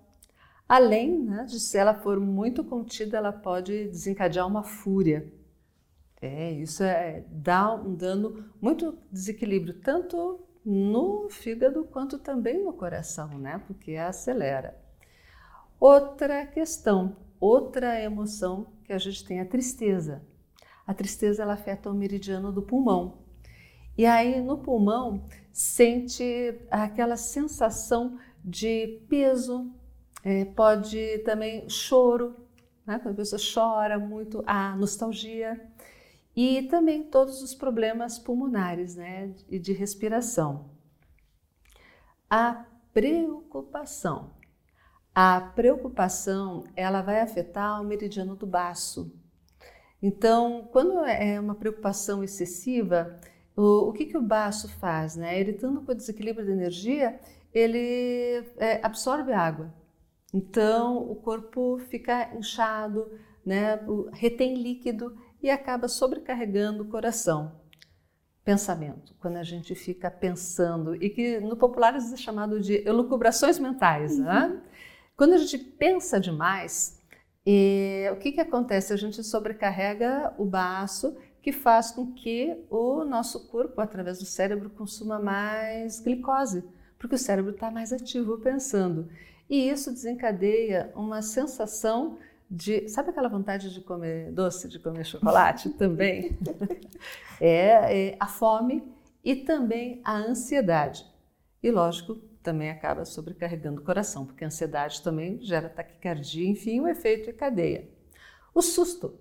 Além 0.68 1.20
né, 1.20 1.46
de 1.46 1.60
se 1.60 1.78
ela 1.78 1.94
for 1.94 2.20
muito 2.20 2.64
contida, 2.64 3.18
ela 3.18 3.32
pode 3.32 3.86
desencadear 3.86 4.48
uma 4.48 4.64
fúria. 4.64 5.32
É, 6.20 6.52
isso 6.54 6.84
é, 6.84 7.24
dá 7.30 7.74
um 7.76 7.94
dano 7.94 8.44
muito 8.60 8.98
desequilíbrio, 9.12 9.76
tanto 9.76 10.47
no 10.70 11.30
fígado 11.30 11.86
quanto 11.86 12.20
também 12.20 12.62
no 12.62 12.74
coração, 12.74 13.40
né? 13.40 13.64
Porque 13.66 13.96
acelera. 13.96 14.78
Outra 15.80 16.46
questão, 16.46 17.16
outra 17.40 17.98
emoção 18.02 18.74
que 18.84 18.92
a 18.92 18.98
gente 18.98 19.24
tem 19.24 19.40
é 19.40 19.44
a 19.44 19.46
tristeza. 19.46 20.22
A 20.86 20.94
tristeza 20.94 21.42
ela 21.42 21.54
afeta 21.54 21.90
o 21.90 21.94
meridiano 21.94 22.52
do 22.52 22.62
pulmão. 22.62 23.20
E 23.98 24.06
aí 24.06 24.42
no 24.42 24.58
pulmão 24.58 25.24
sente 25.54 26.60
aquela 26.70 27.16
sensação 27.16 28.20
de 28.44 29.06
peso, 29.08 29.72
é, 30.22 30.44
pode 30.44 31.20
também 31.20 31.70
choro, 31.70 32.36
né? 32.86 33.00
quando 33.00 33.14
a 33.14 33.18
pessoa 33.18 33.42
chora 33.42 33.98
muito, 33.98 34.44
a 34.46 34.76
nostalgia 34.76 35.66
e 36.38 36.62
também 36.68 37.04
todos 37.04 37.42
os 37.42 37.56
problemas 37.56 38.20
pulmonares 38.20 38.96
né, 38.96 39.34
e 39.50 39.58
de 39.58 39.74
respiração. 39.74 40.70
A 42.30 42.64
preocupação. 42.94 44.36
A 45.16 45.42
preocupação 45.42 46.66
ela 46.76 47.02
vai 47.02 47.22
afetar 47.22 47.82
o 47.82 47.84
meridiano 47.84 48.36
do 48.36 48.46
baço. 48.46 49.12
Então, 50.00 50.70
quando 50.72 51.04
é 51.06 51.40
uma 51.40 51.56
preocupação 51.56 52.24
excessiva, 52.24 53.20
o, 53.56 53.90
o 53.90 53.94
que, 53.94 54.06
que 54.06 54.18
o 54.18 54.22
baço 54.22 54.70
faz? 54.78 55.16
Né? 55.16 55.40
Ele 55.40 55.54
estando 55.54 55.82
com 55.82 55.96
desequilíbrio 55.96 56.46
de 56.46 56.52
energia, 56.52 57.20
ele 57.52 58.46
é, 58.58 58.80
absorve 58.84 59.34
água. 59.34 59.74
Então, 60.32 60.98
o 60.98 61.16
corpo 61.16 61.80
fica 61.90 62.32
inchado, 62.38 63.12
né? 63.44 63.80
retém 64.14 64.62
líquido 64.62 65.18
e 65.42 65.50
acaba 65.50 65.88
sobrecarregando 65.88 66.84
o 66.84 66.88
coração. 66.88 67.60
Pensamento, 68.44 69.14
quando 69.20 69.36
a 69.36 69.44
gente 69.44 69.76
fica 69.76 70.10
pensando, 70.10 70.96
e 70.96 71.10
que 71.10 71.40
no 71.40 71.58
popular 71.58 71.96
é 71.96 72.16
chamado 72.16 72.62
de 72.62 72.88
elucubrações 72.88 73.60
mentais. 73.60 74.18
Né? 74.18 74.26
Uhum. 74.26 74.56
Né? 74.56 74.62
Quando 75.18 75.34
a 75.34 75.38
gente 75.38 75.58
pensa 75.58 76.20
demais, 76.20 77.02
o 78.12 78.16
que, 78.18 78.32
que 78.34 78.42
acontece? 78.42 78.94
A 78.94 78.98
gente 78.98 79.24
sobrecarrega 79.24 80.34
o 80.38 80.46
baço, 80.46 81.18
que 81.42 81.52
faz 81.52 81.92
com 81.92 82.14
que 82.14 82.58
o 82.70 83.06
nosso 83.06 83.48
corpo, 83.48 83.80
através 83.80 84.20
do 84.20 84.26
cérebro, 84.26 84.70
consuma 84.70 85.18
mais 85.18 86.02
glicose, 86.02 86.64
porque 87.00 87.16
o 87.16 87.18
cérebro 87.18 87.52
está 87.52 87.72
mais 87.72 87.94
ativo 87.94 88.38
pensando. 88.40 89.10
E 89.50 89.70
isso 89.70 89.92
desencadeia 89.92 90.92
uma 90.94 91.22
sensação 91.22 92.18
de. 92.50 92.88
Sabe 92.90 93.10
aquela 93.10 93.30
vontade 93.30 93.74
de 93.74 93.82
comer 93.82 94.32
doce, 94.32 94.68
de 94.68 94.80
comer 94.80 95.06
chocolate? 95.06 95.70
também. 95.78 96.38
É, 97.40 98.10
é, 98.10 98.18
a 98.20 98.28
fome 98.28 98.84
e 99.24 99.36
também 99.36 100.02
a 100.04 100.16
ansiedade. 100.18 101.06
E 101.62 101.70
lógico, 101.70 102.16
também 102.42 102.70
acaba 102.70 103.04
sobrecarregando 103.04 103.82
o 103.82 103.84
coração, 103.84 104.26
porque 104.26 104.44
a 104.44 104.48
ansiedade 104.48 105.02
também 105.02 105.40
gera 105.42 105.68
taquicardia, 105.68 106.48
enfim, 106.48 106.80
o 106.80 106.88
efeito 106.88 107.30
é 107.30 107.34
cadeia. 107.34 107.90
O 108.54 108.62
susto. 108.62 109.20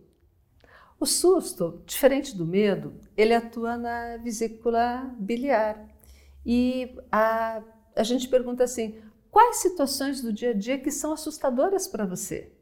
O 0.98 1.04
susto, 1.04 1.82
diferente 1.84 2.34
do 2.34 2.46
medo, 2.46 2.94
ele 3.16 3.34
atua 3.34 3.76
na 3.76 4.16
vesícula 4.18 5.14
biliar. 5.18 5.86
E 6.44 6.96
a, 7.12 7.62
a 7.94 8.02
gente 8.02 8.28
pergunta 8.28 8.64
assim: 8.64 9.02
quais 9.30 9.56
situações 9.56 10.22
do 10.22 10.32
dia 10.32 10.50
a 10.50 10.54
dia 10.54 10.78
que 10.78 10.90
são 10.90 11.12
assustadoras 11.12 11.86
para 11.86 12.06
você? 12.06 12.55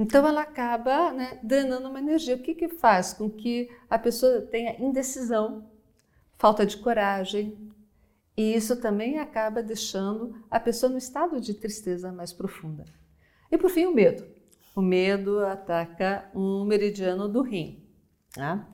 Então 0.00 0.26
ela 0.26 0.40
acaba 0.40 1.12
né, 1.12 1.38
drenando 1.42 1.90
uma 1.90 1.98
energia. 1.98 2.34
O 2.34 2.38
que, 2.38 2.54
que 2.54 2.70
faz 2.70 3.12
com 3.12 3.28
que 3.28 3.68
a 3.88 3.98
pessoa 3.98 4.40
tenha 4.40 4.80
indecisão, 4.82 5.70
falta 6.38 6.64
de 6.64 6.78
coragem, 6.78 7.70
e 8.34 8.54
isso 8.54 8.80
também 8.80 9.18
acaba 9.18 9.62
deixando 9.62 10.42
a 10.50 10.58
pessoa 10.58 10.90
no 10.90 10.96
estado 10.96 11.38
de 11.38 11.52
tristeza 11.52 12.10
mais 12.10 12.32
profunda. 12.32 12.86
E 13.52 13.58
por 13.58 13.68
fim, 13.68 13.84
o 13.84 13.94
medo. 13.94 14.24
O 14.74 14.80
medo 14.80 15.40
ataca 15.40 16.30
um 16.34 16.64
meridiano 16.64 17.28
do 17.28 17.42
rim. 17.42 17.86
Né? 18.34 18.66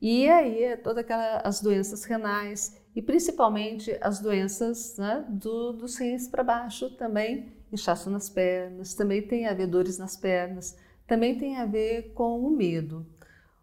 E 0.00 0.28
aí 0.28 0.64
é 0.64 0.76
todas 0.76 1.06
as 1.44 1.60
doenças 1.60 2.02
renais 2.02 2.76
e 2.96 3.00
principalmente 3.00 3.96
as 4.00 4.18
doenças 4.18 4.96
né, 4.96 5.24
do, 5.28 5.74
dos 5.74 5.96
rins 5.96 6.26
para 6.26 6.42
baixo 6.42 6.90
também 6.96 7.61
inchaço 7.72 8.10
nas 8.10 8.28
pernas, 8.28 8.94
também 8.94 9.22
tem 9.22 9.46
a 9.46 9.54
ver 9.54 9.66
dores 9.66 9.98
nas 9.98 10.16
pernas, 10.16 10.76
também 11.06 11.36
tem 11.38 11.56
a 11.56 11.66
ver 11.66 12.12
com 12.14 12.38
o 12.40 12.50
medo. 12.50 13.06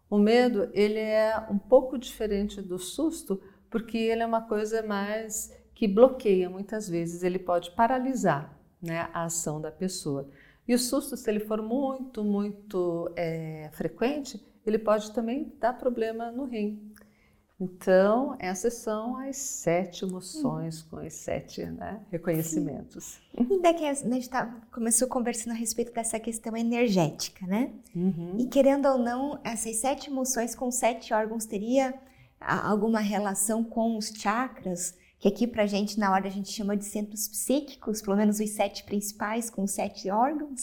O 0.08 0.18
medo, 0.18 0.68
ele 0.72 0.98
é 0.98 1.38
um 1.50 1.58
pouco 1.58 1.96
diferente 1.96 2.60
do 2.60 2.78
susto, 2.78 3.40
porque 3.70 3.96
ele 3.96 4.22
é 4.22 4.26
uma 4.26 4.42
coisa 4.42 4.82
mais 4.82 5.56
que 5.74 5.86
bloqueia 5.86 6.50
muitas 6.50 6.88
vezes, 6.88 7.22
ele 7.22 7.38
pode 7.38 7.70
paralisar 7.70 8.58
né, 8.82 9.08
a 9.12 9.24
ação 9.24 9.60
da 9.60 9.70
pessoa. 9.70 10.28
E 10.66 10.74
o 10.74 10.78
susto, 10.78 11.16
se 11.16 11.30
ele 11.30 11.40
for 11.40 11.62
muito, 11.62 12.22
muito 12.22 13.10
é, 13.16 13.70
frequente, 13.72 14.44
ele 14.66 14.78
pode 14.78 15.12
também 15.12 15.52
dar 15.58 15.72
problema 15.72 16.30
no 16.30 16.44
rim. 16.44 16.92
Então, 17.60 18.36
essas 18.38 18.74
são 18.74 19.18
as 19.18 19.36
sete 19.36 20.06
emoções 20.06 20.80
com 20.80 20.96
os 20.96 21.12
sete 21.12 21.62
né, 21.66 22.00
reconhecimentos. 22.10 23.20
Ainda 23.36 23.74
que 23.74 23.84
a 23.84 23.92
gente 23.92 24.30
tá, 24.30 24.46
começou 24.72 25.06
conversando 25.06 25.52
a 25.52 25.56
respeito 25.56 25.92
dessa 25.92 26.18
questão 26.18 26.56
energética, 26.56 27.46
né? 27.46 27.70
Uhum. 27.94 28.36
E 28.38 28.46
querendo 28.46 28.86
ou 28.88 28.96
não, 28.96 29.38
essas 29.44 29.76
sete 29.76 30.08
emoções 30.08 30.54
com 30.54 30.70
sete 30.70 31.12
órgãos 31.12 31.44
teria 31.44 31.92
alguma 32.40 33.00
relação 33.00 33.62
com 33.62 33.98
os 33.98 34.08
chakras? 34.08 34.94
Que 35.18 35.28
aqui 35.28 35.46
pra 35.46 35.66
gente, 35.66 35.98
na 35.98 36.10
hora, 36.12 36.28
a 36.28 36.30
gente 36.30 36.50
chama 36.50 36.74
de 36.74 36.86
centros 36.86 37.28
psíquicos, 37.28 38.00
pelo 38.00 38.16
menos 38.16 38.40
os 38.40 38.50
sete 38.50 38.84
principais 38.84 39.50
com 39.50 39.66
sete 39.66 40.08
órgãos? 40.08 40.62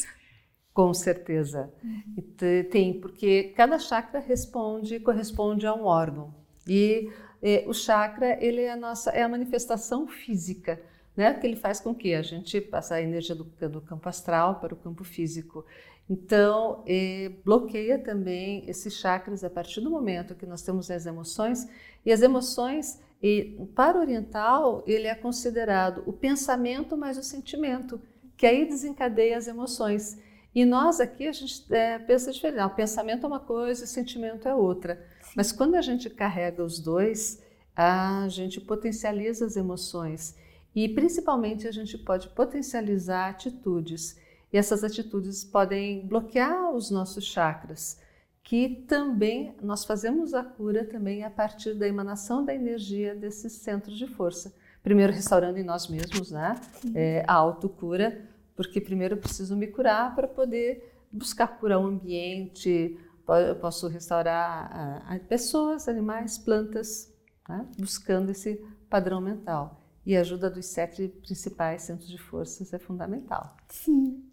Com 0.73 0.95
certeza. 0.95 1.71
Uhum. 1.83 2.63
Tem, 2.71 2.99
porque 2.99 3.53
cada 3.55 3.77
chakra 3.77 4.19
responde, 4.19 4.99
corresponde 4.99 5.67
a 5.67 5.75
um 5.75 5.83
órgão. 5.83 6.33
E 6.67 7.11
é, 7.41 7.63
o 7.67 7.73
chakra 7.73 8.37
ele 8.43 8.61
é 8.61 8.71
a 8.71 8.75
nossa 8.75 9.11
é 9.11 9.21
a 9.21 9.29
manifestação 9.29 10.07
física, 10.07 10.81
né? 11.15 11.33
Que 11.33 11.47
ele 11.47 11.55
faz 11.55 11.79
com 11.79 11.93
que 11.93 12.13
a 12.13 12.21
gente 12.21 12.59
passe 12.61 12.93
a 12.93 13.01
energia 13.01 13.35
do, 13.35 13.43
do 13.43 13.81
campo 13.81 14.07
astral 14.09 14.59
para 14.59 14.73
o 14.73 14.77
campo 14.77 15.03
físico. 15.03 15.65
Então 16.09 16.83
é, 16.87 17.31
bloqueia 17.43 17.99
também 17.99 18.63
esses 18.67 18.93
chakras 18.93 19.43
a 19.43 19.49
partir 19.49 19.81
do 19.81 19.89
momento 19.91 20.35
que 20.35 20.45
nós 20.45 20.61
temos 20.61 20.89
as 20.89 21.05
emoções 21.05 21.67
e 22.05 22.11
as 22.11 22.21
emoções 22.21 22.99
e 23.21 23.57
para 23.75 23.97
o 23.97 24.01
oriental 24.01 24.83
ele 24.87 25.07
é 25.07 25.15
considerado 25.15 26.03
o 26.05 26.13
pensamento 26.13 26.95
mais 26.95 27.17
o 27.17 27.23
sentimento 27.23 27.99
que 28.37 28.45
aí 28.45 28.65
desencadeia 28.65 29.37
as 29.37 29.47
emoções. 29.47 30.17
E 30.53 30.63
nós 30.63 30.99
aqui 30.99 31.27
a 31.27 31.31
gente 31.31 31.65
é, 31.73 31.99
pensa 31.99 32.31
diferente. 32.31 32.59
Ah, 32.59 32.67
o 32.67 32.75
pensamento 32.75 33.25
é 33.25 33.27
uma 33.27 33.39
coisa, 33.39 33.83
o 33.83 33.87
sentimento 33.87 34.47
é 34.47 34.53
outra. 34.53 35.03
Mas 35.35 35.51
quando 35.51 35.75
a 35.75 35.81
gente 35.81 36.09
carrega 36.09 36.63
os 36.63 36.79
dois, 36.79 37.41
a 37.75 38.27
gente 38.27 38.59
potencializa 38.59 39.45
as 39.45 39.55
emoções 39.55 40.35
e 40.75 40.89
principalmente 40.89 41.67
a 41.67 41.71
gente 41.71 41.97
pode 41.97 42.29
potencializar 42.29 43.29
atitudes. 43.29 44.17
E 44.51 44.57
essas 44.57 44.83
atitudes 44.83 45.43
podem 45.43 46.05
bloquear 46.07 46.71
os 46.71 46.89
nossos 46.89 47.25
chakras, 47.25 47.99
que 48.43 48.83
também 48.87 49.55
nós 49.61 49.83
fazemos 49.83 50.33
a 50.33 50.43
cura 50.43 50.85
também 50.85 51.23
a 51.23 51.29
partir 51.29 51.73
da 51.73 51.87
emanação 51.87 52.45
da 52.45 52.55
energia 52.55 53.13
desses 53.13 53.53
centros 53.53 53.97
de 53.97 54.07
força. 54.07 54.53
Primeiro 54.81 55.11
restaurando 55.11 55.57
em 55.57 55.63
nós 55.63 55.87
mesmos, 55.89 56.31
né? 56.31 56.55
É, 56.95 57.25
a 57.27 57.33
autocura, 57.33 58.25
porque 58.55 58.79
primeiro 58.79 59.15
eu 59.15 59.19
preciso 59.19 59.55
me 59.55 59.67
curar 59.67 60.15
para 60.15 60.27
poder 60.27 60.93
buscar 61.11 61.47
curar 61.47 61.79
o 61.79 61.87
ambiente, 61.87 62.97
eu 63.35 63.55
posso 63.55 63.87
restaurar 63.87 65.19
pessoas, 65.27 65.87
animais, 65.87 66.37
plantas, 66.37 67.13
né? 67.47 67.65
buscando 67.77 68.31
esse 68.31 68.55
padrão 68.89 69.19
mental. 69.19 69.81
E 70.05 70.15
a 70.15 70.21
ajuda 70.21 70.49
dos 70.49 70.67
sete 70.67 71.09
principais 71.09 71.81
centros 71.81 72.07
de 72.07 72.17
forças 72.17 72.71
é 72.71 72.79
fundamental. 72.79 73.57
Sim. 73.67 74.23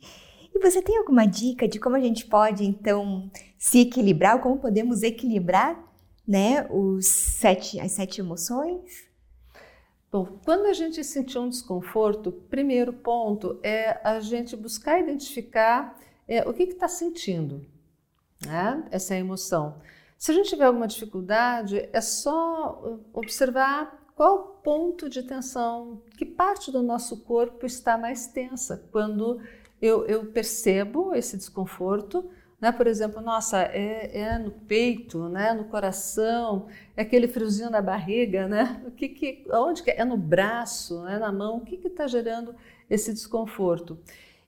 E 0.54 0.58
você 0.60 0.80
tem 0.80 0.96
alguma 0.96 1.26
dica 1.26 1.66
de 1.66 1.80
como 1.80 1.96
a 1.96 2.00
gente 2.00 2.26
pode, 2.26 2.64
então, 2.64 3.28
se 3.58 3.80
equilibrar, 3.80 4.36
ou 4.36 4.40
como 4.40 4.58
podemos 4.58 5.02
equilibrar 5.02 5.76
né, 6.26 6.66
os 6.70 7.08
sete, 7.08 7.80
as 7.80 7.90
sete 7.90 8.20
emoções? 8.20 9.08
Bom, 10.12 10.38
quando 10.44 10.66
a 10.66 10.72
gente 10.72 11.02
sentir 11.02 11.38
um 11.38 11.48
desconforto, 11.48 12.30
primeiro 12.30 12.92
ponto 12.92 13.58
é 13.64 13.98
a 14.04 14.20
gente 14.20 14.54
buscar 14.54 15.00
identificar 15.00 15.98
é, 16.28 16.48
o 16.48 16.54
que 16.54 16.62
está 16.62 16.86
sentindo, 16.86 17.66
né? 18.44 18.84
essa 18.90 19.14
emoção. 19.14 19.76
Se 20.16 20.30
a 20.30 20.34
gente 20.34 20.48
tiver 20.48 20.64
alguma 20.64 20.86
dificuldade, 20.86 21.88
é 21.92 22.00
só 22.00 22.80
uh, 22.82 23.00
observar 23.12 24.02
qual 24.14 24.60
ponto 24.62 25.08
de 25.08 25.22
tensão, 25.22 26.00
que 26.16 26.24
parte 26.24 26.70
do 26.70 26.82
nosso 26.82 27.18
corpo 27.24 27.66
está 27.66 27.98
mais 27.98 28.26
tensa 28.28 28.88
quando 28.92 29.40
eu, 29.82 30.06
eu 30.06 30.26
percebo 30.26 31.14
esse 31.14 31.36
desconforto 31.36 32.30
né? 32.64 32.72
Por 32.72 32.86
exemplo, 32.86 33.20
nossa, 33.20 33.60
é, 33.60 34.10
é, 34.18 34.38
no 34.38 34.50
peito, 34.50 35.28
né? 35.28 35.52
no 35.52 35.64
coração, 35.64 36.66
é 36.96 37.02
aquele 37.02 37.28
friozinho 37.28 37.68
na 37.68 37.82
barriga, 37.82 38.48
né? 38.48 38.82
O 38.86 38.90
que 38.90 39.06
que, 39.10 39.44
onde 39.50 39.82
que 39.82 39.90
é? 39.90 40.00
é 40.00 40.04
no 40.04 40.16
braço, 40.16 41.02
né? 41.02 41.18
na 41.18 41.30
mão, 41.30 41.58
o 41.58 41.60
que 41.60 41.74
está 41.86 42.06
gerando 42.06 42.54
esse 42.88 43.12
desconforto? 43.12 43.98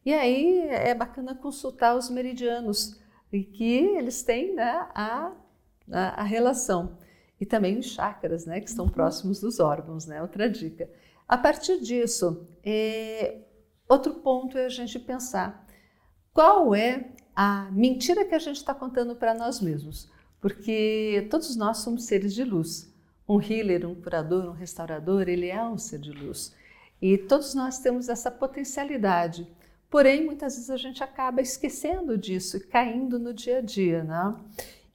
E 0.03 0.15
aí 0.15 0.61
é 0.61 0.95
bacana 0.95 1.35
consultar 1.35 1.95
os 1.95 2.09
meridianos, 2.09 2.99
e 3.37 3.45
que 3.45 3.75
eles 3.97 4.23
têm 4.23 4.55
né, 4.55 4.89
a, 4.95 5.33
a, 5.91 6.21
a 6.21 6.23
relação. 6.23 6.99
E 7.41 7.45
também 7.45 7.79
os 7.79 7.87
chakras, 7.87 8.47
né, 8.47 8.61
que 8.61 8.69
estão 8.69 8.89
próximos 8.89 9.41
dos 9.41 9.61
órgãos, 9.61 10.07
né? 10.07 10.23
Outra 10.23 10.49
dica. 10.49 10.89
A 11.29 11.37
partir 11.37 11.81
disso, 11.81 12.49
é, 12.65 13.41
outro 13.89 14.15
ponto 14.15 14.57
é 14.57 14.65
a 14.65 14.71
gente 14.71 14.99
pensar 14.99 15.67
qual 16.33 16.75
é 16.75 17.11
a 17.35 17.69
mentira 17.73 18.25
que 18.25 18.35
a 18.35 18.39
gente 18.39 18.57
está 18.57 18.75
contando 18.75 19.15
para 19.15 19.35
nós 19.35 19.61
mesmos, 19.61 20.11
porque 20.41 21.27
todos 21.31 21.55
nós 21.57 21.79
somos 21.79 22.05
seres 22.05 22.35
de 22.35 22.45
luz. 22.45 22.95
Um 23.29 23.41
healer, 23.43 23.87
um 23.87 23.95
curador, 23.95 24.47
um 24.47 24.53
restaurador, 24.53 25.29
ele 25.29 25.49
é 25.49 25.63
um 25.63 25.77
ser 25.77 25.99
de 25.99 26.13
luz. 26.13 26.55
E 27.03 27.19
todos 27.19 27.55
nós 27.55 27.81
temos 27.81 28.09
essa 28.09 28.31
potencialidade. 28.31 29.47
Porém, 29.91 30.25
muitas 30.25 30.55
vezes 30.55 30.71
a 30.71 30.77
gente 30.77 31.03
acaba 31.03 31.41
esquecendo 31.41 32.19
disso 32.19 32.57
e 32.57 32.61
caindo 32.61 33.19
no 33.19 33.33
dia 33.33 33.59
a 33.59 33.61
dia, 33.61 34.03
né? 34.03 34.35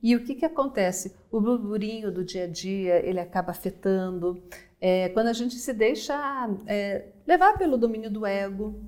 E 0.04 0.16
o 0.16 0.24
que, 0.24 0.36
que 0.36 0.46
acontece? 0.46 1.16
O 1.32 1.40
burburinho 1.40 2.12
do 2.12 2.26
dia 2.26 2.46
a 2.46 2.48
dia, 2.48 3.06
ele 3.06 3.20
acaba 3.20 3.52
afetando. 3.52 4.42
É, 4.80 5.10
quando 5.10 5.28
a 5.28 5.34
gente 5.34 5.56
se 5.56 5.74
deixa 5.74 6.50
é, 6.66 7.10
levar 7.26 7.58
pelo 7.58 7.78
domínio 7.78 8.10
do 8.10 8.26
ego, 8.26 8.82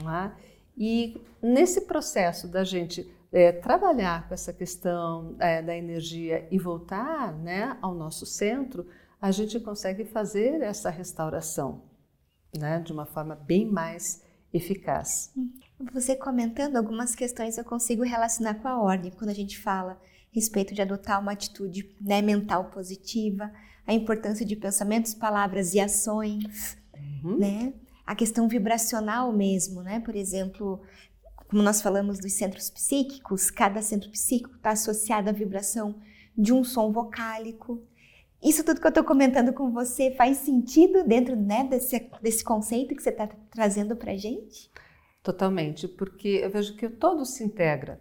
é? 0.00 0.30
E 0.76 1.20
nesse 1.42 1.82
processo 1.82 2.46
da 2.46 2.62
gente 2.62 3.10
é, 3.32 3.50
trabalhar 3.50 4.28
com 4.28 4.34
essa 4.34 4.52
questão 4.52 5.34
é, 5.40 5.60
da 5.60 5.76
energia 5.76 6.46
e 6.50 6.58
voltar 6.58 7.32
né, 7.32 7.76
ao 7.82 7.94
nosso 7.94 8.24
centro, 8.24 8.86
a 9.20 9.30
gente 9.30 9.58
consegue 9.58 10.04
fazer 10.04 10.62
essa 10.62 10.88
restauração 10.88 11.82
né, 12.56 12.78
de 12.80 12.92
uma 12.92 13.04
forma 13.04 13.34
bem 13.34 13.66
mais 13.66 14.22
eficaz. 14.52 15.32
Você 15.92 16.16
comentando 16.16 16.76
algumas 16.76 17.14
questões 17.14 17.58
eu 17.58 17.64
consigo 17.64 18.02
relacionar 18.02 18.54
com 18.54 18.68
a 18.68 18.80
ordem, 18.80 19.10
quando 19.10 19.30
a 19.30 19.34
gente 19.34 19.58
fala 19.58 19.92
a 19.92 19.96
respeito 20.32 20.74
de 20.74 20.82
adotar 20.82 21.20
uma 21.20 21.32
atitude 21.32 21.94
né, 22.00 22.20
mental 22.20 22.66
positiva, 22.66 23.52
a 23.86 23.94
importância 23.94 24.44
de 24.44 24.56
pensamentos, 24.56 25.14
palavras 25.14 25.74
e 25.74 25.80
ações, 25.80 26.76
uhum. 27.22 27.38
né? 27.38 27.72
a 28.08 28.14
questão 28.14 28.48
vibracional 28.48 29.30
mesmo, 29.30 29.82
né? 29.82 30.00
Por 30.00 30.16
exemplo, 30.16 30.80
como 31.46 31.62
nós 31.62 31.82
falamos 31.82 32.18
dos 32.18 32.32
centros 32.32 32.70
psíquicos, 32.70 33.50
cada 33.50 33.82
centro 33.82 34.10
psíquico 34.10 34.56
está 34.56 34.70
associado 34.70 35.28
à 35.28 35.32
vibração 35.32 35.94
de 36.34 36.50
um 36.50 36.64
som 36.64 36.90
vocálico. 36.90 37.82
Isso 38.42 38.64
tudo 38.64 38.80
que 38.80 38.86
eu 38.86 38.90
estou 38.90 39.04
comentando 39.04 39.52
com 39.52 39.72
você 39.72 40.12
faz 40.12 40.38
sentido 40.38 41.02
dentro 41.04 41.34
né, 41.34 41.64
desse, 41.64 42.08
desse 42.22 42.44
conceito 42.44 42.94
que 42.94 43.02
você 43.02 43.10
está 43.10 43.26
trazendo 43.50 43.96
para 43.96 44.12
a 44.12 44.16
gente? 44.16 44.70
Totalmente, 45.22 45.88
porque 45.88 46.40
eu 46.42 46.50
vejo 46.50 46.76
que 46.76 46.88
todo 46.88 47.26
se 47.26 47.42
integra. 47.42 48.00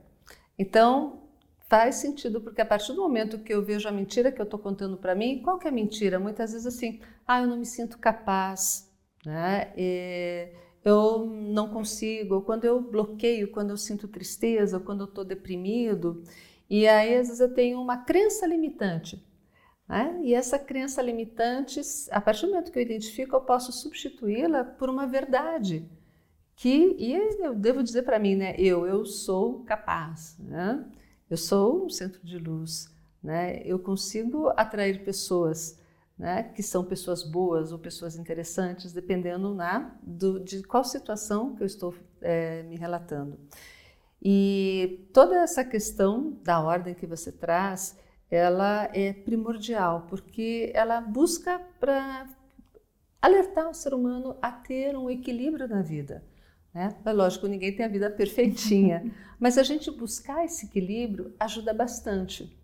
Então, 0.57 1.23
faz 1.67 1.95
sentido, 1.95 2.39
porque 2.39 2.61
a 2.61 2.65
partir 2.65 2.93
do 2.93 3.01
momento 3.01 3.39
que 3.39 3.53
eu 3.53 3.63
vejo 3.63 3.87
a 3.87 3.91
mentira 3.91 4.31
que 4.31 4.39
eu 4.39 4.45
estou 4.45 4.59
contando 4.59 4.97
para 4.97 5.15
mim, 5.15 5.41
qual 5.41 5.57
que 5.57 5.67
é 5.67 5.69
a 5.69 5.73
mentira? 5.73 6.19
Muitas 6.19 6.53
vezes 6.53 6.67
assim, 6.67 6.99
ah, 7.27 7.41
eu 7.41 7.47
não 7.47 7.57
me 7.57 7.65
sinto 7.65 7.97
capaz, 7.97 8.89
né? 9.25 9.73
E 9.75 10.49
eu 10.85 11.25
não 11.25 11.67
consigo, 11.67 12.41
quando 12.43 12.63
eu 12.63 12.79
bloqueio, 12.79 13.51
quando 13.51 13.71
eu 13.71 13.77
sinto 13.77 14.07
tristeza, 14.07 14.79
quando 14.79 15.01
eu 15.01 15.07
estou 15.07 15.25
deprimido, 15.25 16.23
e 16.69 16.87
aí 16.87 17.15
às 17.17 17.27
vezes 17.27 17.39
eu 17.41 17.53
tenho 17.53 17.81
uma 17.81 17.97
crença 17.97 18.47
limitante. 18.47 19.26
Né? 19.87 20.19
E 20.23 20.33
essa 20.33 20.59
crença 20.59 21.01
limitante, 21.01 21.79
a 22.11 22.19
partir 22.19 22.45
do 22.45 22.51
momento 22.51 22.71
que 22.71 22.77
eu 22.77 22.83
identifico, 22.83 23.35
eu 23.35 23.41
posso 23.41 23.71
substituí-la 23.71 24.63
por 24.63 24.89
uma 24.89 25.07
verdade. 25.07 25.89
Que, 26.55 26.95
e 26.97 27.15
eu 27.39 27.53
devo 27.53 27.83
dizer 27.83 28.01
para 28.01 28.19
mim, 28.19 28.35
né? 28.35 28.55
Eu, 28.57 28.85
eu 28.87 29.05
sou 29.05 29.63
capaz, 29.63 30.35
né? 30.39 30.83
Eu 31.29 31.37
sou 31.37 31.85
um 31.85 31.89
centro 31.89 32.19
de 32.25 32.37
luz, 32.37 32.89
né? 33.21 33.61
Eu 33.63 33.77
consigo 33.77 34.49
atrair 34.57 35.03
pessoas 35.03 35.79
né, 36.17 36.43
que 36.43 36.63
são 36.63 36.83
pessoas 36.83 37.21
boas 37.23 37.71
ou 37.71 37.77
pessoas 37.77 38.15
interessantes, 38.15 38.91
dependendo 38.91 39.53
né, 39.53 39.91
do, 40.01 40.39
de 40.39 40.63
qual 40.63 40.83
situação 40.83 41.55
que 41.55 41.61
eu 41.61 41.67
estou 41.67 41.93
é, 42.21 42.63
me 42.63 42.75
relatando. 42.75 43.37
E 44.21 45.07
toda 45.13 45.35
essa 45.35 45.63
questão 45.63 46.39
da 46.43 46.59
ordem 46.59 46.95
que 46.95 47.05
você 47.05 47.31
traz, 47.31 47.95
ela 48.29 48.89
é 48.93 49.13
primordial, 49.13 50.05
porque 50.09 50.71
ela 50.73 50.99
busca 50.99 51.59
para 51.79 52.27
alertar 53.21 53.69
o 53.69 53.73
ser 53.73 53.93
humano 53.93 54.37
a 54.41 54.51
ter 54.51 54.95
um 54.97 55.09
equilíbrio 55.09 55.67
na 55.67 55.81
vida. 55.81 56.23
Né? 56.73 56.95
É 57.05 57.11
lógico, 57.11 57.47
ninguém 57.47 57.75
tem 57.75 57.85
a 57.85 57.89
vida 57.89 58.09
perfeitinha, 58.09 59.11
mas 59.39 59.57
a 59.57 59.63
gente 59.63 59.89
buscar 59.89 60.45
esse 60.45 60.65
equilíbrio 60.65 61.33
ajuda 61.39 61.73
bastante, 61.73 62.55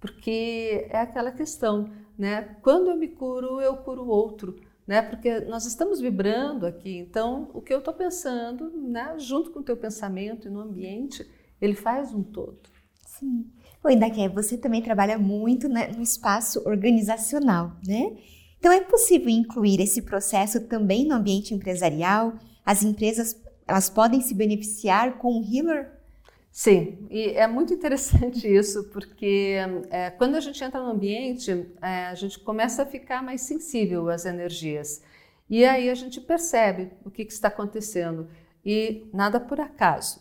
porque 0.00 0.86
é 0.90 0.98
aquela 0.98 1.32
questão, 1.32 1.92
né? 2.16 2.56
Quando 2.62 2.90
eu 2.90 2.96
me 2.96 3.08
curo, 3.08 3.60
eu 3.60 3.76
curo 3.78 4.04
o 4.04 4.08
outro, 4.08 4.56
né? 4.86 5.02
Porque 5.02 5.40
nós 5.40 5.66
estamos 5.66 6.00
vibrando 6.00 6.64
aqui, 6.64 6.96
então 6.98 7.50
o 7.52 7.60
que 7.60 7.74
eu 7.74 7.80
estou 7.80 7.92
pensando, 7.92 8.70
né? 8.70 9.18
Junto 9.18 9.50
com 9.50 9.58
o 9.60 9.64
teu 9.64 9.76
pensamento 9.76 10.46
e 10.46 10.50
no 10.50 10.60
ambiente, 10.60 11.28
ele 11.60 11.74
faz 11.74 12.14
um 12.14 12.22
todo. 12.22 12.70
Sim. 13.04 13.50
Oi, 13.84 13.96
Daqué, 13.96 14.28
você 14.28 14.56
também 14.56 14.82
trabalha 14.82 15.18
muito 15.18 15.68
né, 15.68 15.88
no 15.88 16.02
espaço 16.02 16.62
organizacional, 16.68 17.76
né? 17.86 18.16
Então 18.58 18.72
é 18.72 18.80
possível 18.80 19.28
incluir 19.28 19.80
esse 19.80 20.02
processo 20.02 20.60
também 20.62 21.06
no 21.06 21.14
ambiente 21.14 21.54
empresarial? 21.54 22.34
As 22.66 22.82
empresas 22.82 23.40
elas 23.66 23.88
podem 23.88 24.20
se 24.20 24.34
beneficiar 24.34 25.18
com 25.18 25.40
o 25.40 25.44
healer 25.44 25.98
Sim, 26.50 27.06
e 27.08 27.30
é 27.36 27.46
muito 27.46 27.72
interessante 27.72 28.46
isso, 28.52 28.82
porque 28.90 29.58
é, 29.90 30.10
quando 30.10 30.34
a 30.34 30.40
gente 30.40 30.62
entra 30.64 30.82
no 30.82 30.90
ambiente, 30.90 31.52
é, 31.80 32.06
a 32.06 32.14
gente 32.16 32.38
começa 32.40 32.82
a 32.82 32.86
ficar 32.86 33.22
mais 33.22 33.42
sensível 33.42 34.08
às 34.08 34.26
energias. 34.26 35.00
E 35.48 35.64
aí 35.64 35.88
a 35.88 35.94
gente 35.94 36.20
percebe 36.20 36.90
o 37.04 37.10
que, 37.12 37.24
que 37.24 37.32
está 37.32 37.46
acontecendo. 37.46 38.28
E 38.64 39.06
nada 39.14 39.38
por 39.38 39.60
acaso. 39.60 40.20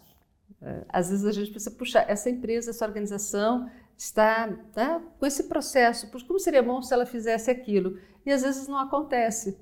Às 0.89 1.09
vezes 1.09 1.25
a 1.25 1.31
gente 1.31 1.51
pensa, 1.51 1.69
puxa, 1.69 2.03
essa 2.07 2.29
empresa, 2.29 2.71
essa 2.71 2.85
organização 2.85 3.69
está 3.97 4.47
né, 4.75 5.01
com 5.19 5.25
esse 5.25 5.43
processo, 5.43 6.09
como 6.25 6.39
seria 6.39 6.61
bom 6.61 6.81
se 6.81 6.93
ela 6.93 7.05
fizesse 7.05 7.49
aquilo? 7.49 7.97
E 8.25 8.31
às 8.31 8.41
vezes 8.41 8.67
não 8.67 8.77
acontece. 8.77 9.57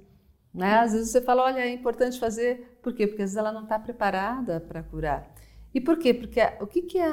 Né? 0.54 0.76
Às 0.76 0.94
vezes 0.94 1.12
você 1.12 1.22
fala, 1.22 1.44
olha, 1.44 1.60
é 1.60 1.74
importante 1.74 2.20
fazer, 2.20 2.80
por 2.82 2.94
quê? 2.94 3.08
Porque 3.08 3.22
às 3.22 3.32
vezes 3.32 3.38
ela 3.38 3.52
não 3.52 3.64
está 3.64 3.78
preparada 3.78 4.60
para 4.62 4.82
curar. 4.84 5.34
E 5.74 5.82
por 5.82 6.00
quê? 6.00 6.14
Porque 6.14 6.40
o 6.62 6.68
que, 6.68 6.82
que 6.82 6.98
é 6.98 7.10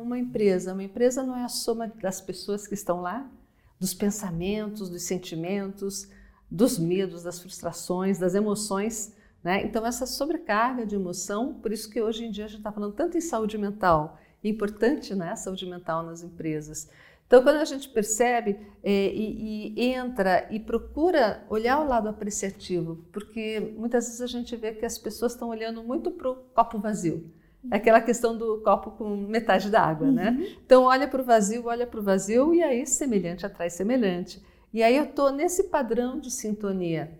uma 0.00 0.18
empresa? 0.18 0.72
Uma 0.72 0.82
empresa 0.82 1.22
não 1.22 1.36
é 1.36 1.44
a 1.44 1.48
soma 1.48 1.92
das 2.00 2.22
pessoas 2.22 2.66
que 2.66 2.72
estão 2.72 3.02
lá, 3.02 3.30
dos 3.78 3.92
pensamentos, 3.92 4.88
dos 4.88 5.02
sentimentos, 5.02 6.08
dos 6.50 6.78
medos, 6.78 7.22
das 7.22 7.38
frustrações, 7.38 8.18
das 8.18 8.34
emoções. 8.34 9.14
Né? 9.42 9.62
Então, 9.62 9.86
essa 9.86 10.06
sobrecarga 10.06 10.84
de 10.84 10.94
emoção, 10.94 11.54
por 11.54 11.72
isso 11.72 11.88
que 11.90 12.00
hoje 12.00 12.24
em 12.24 12.30
dia 12.30 12.44
a 12.44 12.48
gente 12.48 12.58
está 12.58 12.72
falando 12.72 12.94
tanto 12.94 13.16
em 13.16 13.20
saúde 13.20 13.56
mental, 13.56 14.18
importante 14.42 15.14
né, 15.14 15.30
a 15.30 15.36
saúde 15.36 15.66
mental 15.66 16.02
nas 16.02 16.22
empresas. 16.22 16.88
Então, 17.26 17.42
quando 17.42 17.56
a 17.56 17.64
gente 17.64 17.88
percebe 17.90 18.58
é, 18.82 18.90
e, 19.12 19.74
e, 19.76 19.84
entra 19.84 20.48
e 20.50 20.58
procura 20.58 21.44
olhar 21.50 21.78
o 21.78 21.86
lado 21.86 22.08
apreciativo, 22.08 23.04
porque 23.12 23.60
muitas 23.76 24.06
vezes 24.06 24.22
a 24.22 24.26
gente 24.26 24.56
vê 24.56 24.72
que 24.72 24.86
as 24.86 24.96
pessoas 24.96 25.32
estão 25.32 25.50
olhando 25.50 25.82
muito 25.82 26.10
para 26.10 26.30
o 26.30 26.36
copo 26.36 26.78
vazio. 26.78 27.30
É 27.70 27.76
aquela 27.76 28.00
questão 28.00 28.36
do 28.36 28.62
copo 28.62 28.92
com 28.92 29.14
metade 29.14 29.68
da 29.68 29.82
água, 29.82 30.10
né? 30.10 30.30
uhum. 30.30 30.38
né? 30.38 30.56
Então 30.64 30.84
olha 30.84 31.06
para 31.06 31.20
o 31.20 31.24
vazio, 31.24 31.66
olha 31.66 31.86
para 31.86 32.00
o 32.00 32.02
vazio 32.02 32.54
e 32.54 32.62
aí 32.62 32.86
semelhante 32.86 33.44
atrai 33.44 33.68
semelhante. 33.68 34.42
E 34.72 34.82
aí 34.82 34.96
eu 34.96 35.04
estou 35.04 35.30
nesse 35.30 35.64
padrão 35.64 36.18
de 36.18 36.30
sintonia 36.30 37.18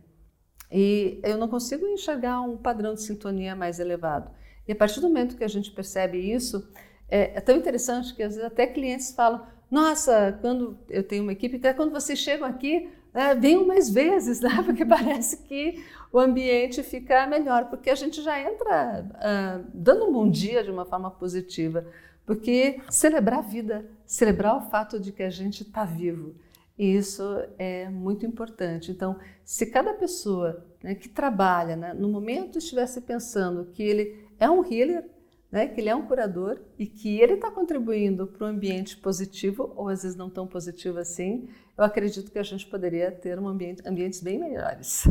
e 0.71 1.19
eu 1.23 1.37
não 1.39 1.49
consigo 1.49 1.87
enxergar 1.87 2.41
um 2.43 2.57
padrão 2.57 2.95
de 2.95 3.03
sintonia 3.03 3.57
mais 3.57 3.81
elevado. 3.81 4.31
E 4.67 4.73
a 4.73 4.77
partir 4.77 5.01
do 5.01 5.09
momento 5.09 5.37
que 5.37 5.45
a 5.45 5.49
gente 5.49 5.71
percebe 5.71 6.19
isso, 6.19 6.69
é, 7.09 7.39
é 7.39 7.41
tão 7.41 7.57
interessante 7.57 8.15
que 8.15 8.23
às 8.23 8.35
vezes 8.35 8.45
até 8.45 8.67
clientes 8.67 9.13
falam: 9.15 9.47
nossa, 9.71 10.39
quando 10.41 10.79
eu 10.89 11.03
tenho 11.03 11.23
uma 11.23 11.33
equipe, 11.33 11.57
até 11.57 11.73
quando 11.73 11.91
vocês 11.91 12.19
chegam 12.19 12.47
aqui, 12.47 12.89
é, 13.15 13.35
venham 13.35 13.67
mais 13.67 13.89
vezes, 13.89 14.41
né? 14.43 14.63
Porque 14.65 14.85
parece 14.85 15.39
que 15.39 15.83
o 16.13 16.19
ambiente 16.19 16.83
fica 16.83 17.27
melhor, 17.27 17.67
porque 17.67 17.91
a 17.91 17.95
gente 17.95 18.23
já 18.23 18.41
entra 18.41 19.05
uh, 19.05 19.65
dando 19.73 20.07
um 20.07 20.13
bom 20.13 20.31
dia 20.31 20.63
de 20.63 20.71
uma 20.71 20.85
forma 20.85 21.11
positiva. 21.11 21.87
Porque 22.25 22.81
celebrar 22.91 23.39
a 23.39 23.43
vida, 23.43 23.87
celebrar 24.05 24.57
o 24.57 24.69
fato 24.69 25.01
de 25.01 25.13
que 25.13 25.23
a 25.23 25.31
gente 25.31 25.63
está 25.63 25.87
vivo, 25.87 26.35
isso 26.79 27.25
é 27.59 27.89
muito 27.89 28.25
importante. 28.25 28.93
Então, 28.93 29.19
se 29.45 29.67
cada 29.67 29.95
pessoa 29.95 30.65
né, 30.83 30.95
que 30.95 31.09
trabalha, 31.09 31.75
né, 31.75 31.93
no 31.93 32.09
momento 32.09 32.59
estivesse 32.59 33.01
pensando 33.01 33.67
que 33.73 33.83
ele 33.83 34.29
é 34.39 34.49
um 34.49 34.65
healer, 34.65 35.05
né, 35.51 35.67
que 35.67 35.81
ele 35.81 35.89
é 35.89 35.97
um 35.97 36.07
curador 36.07 36.61
e 36.79 36.87
que 36.87 37.21
ele 37.21 37.35
está 37.35 37.51
contribuindo 37.51 38.27
para 38.29 38.47
um 38.47 38.51
ambiente 38.51 38.97
positivo, 38.97 39.73
ou 39.75 39.89
às 39.89 40.03
vezes 40.03 40.17
não 40.17 40.31
tão 40.31 40.47
positivo 40.47 40.99
assim, 40.99 41.49
eu 41.77 41.83
acredito 41.83 42.31
que 42.31 42.39
a 42.39 42.43
gente 42.43 42.67
poderia 42.67 43.11
ter 43.11 43.39
um 43.39 43.49
ambiente, 43.49 43.83
ambientes 43.85 44.21
bem 44.21 44.39
melhores. 44.39 45.09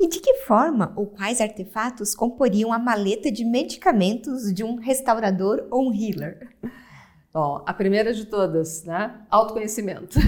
E 0.00 0.08
de 0.08 0.18
que 0.18 0.34
forma 0.38 0.92
ou 0.96 1.06
quais 1.06 1.40
artefatos 1.40 2.12
comporiam 2.12 2.72
a 2.72 2.78
maleta 2.78 3.30
de 3.30 3.44
medicamentos 3.44 4.52
de 4.52 4.64
um 4.64 4.74
restaurador 4.74 5.68
ou 5.70 5.88
um 5.88 5.94
healer? 5.94 6.48
Bom, 7.32 7.62
a 7.64 7.72
primeira 7.72 8.12
de 8.12 8.26
todas, 8.26 8.84
né? 8.84 9.24
Autoconhecimento. 9.30 10.18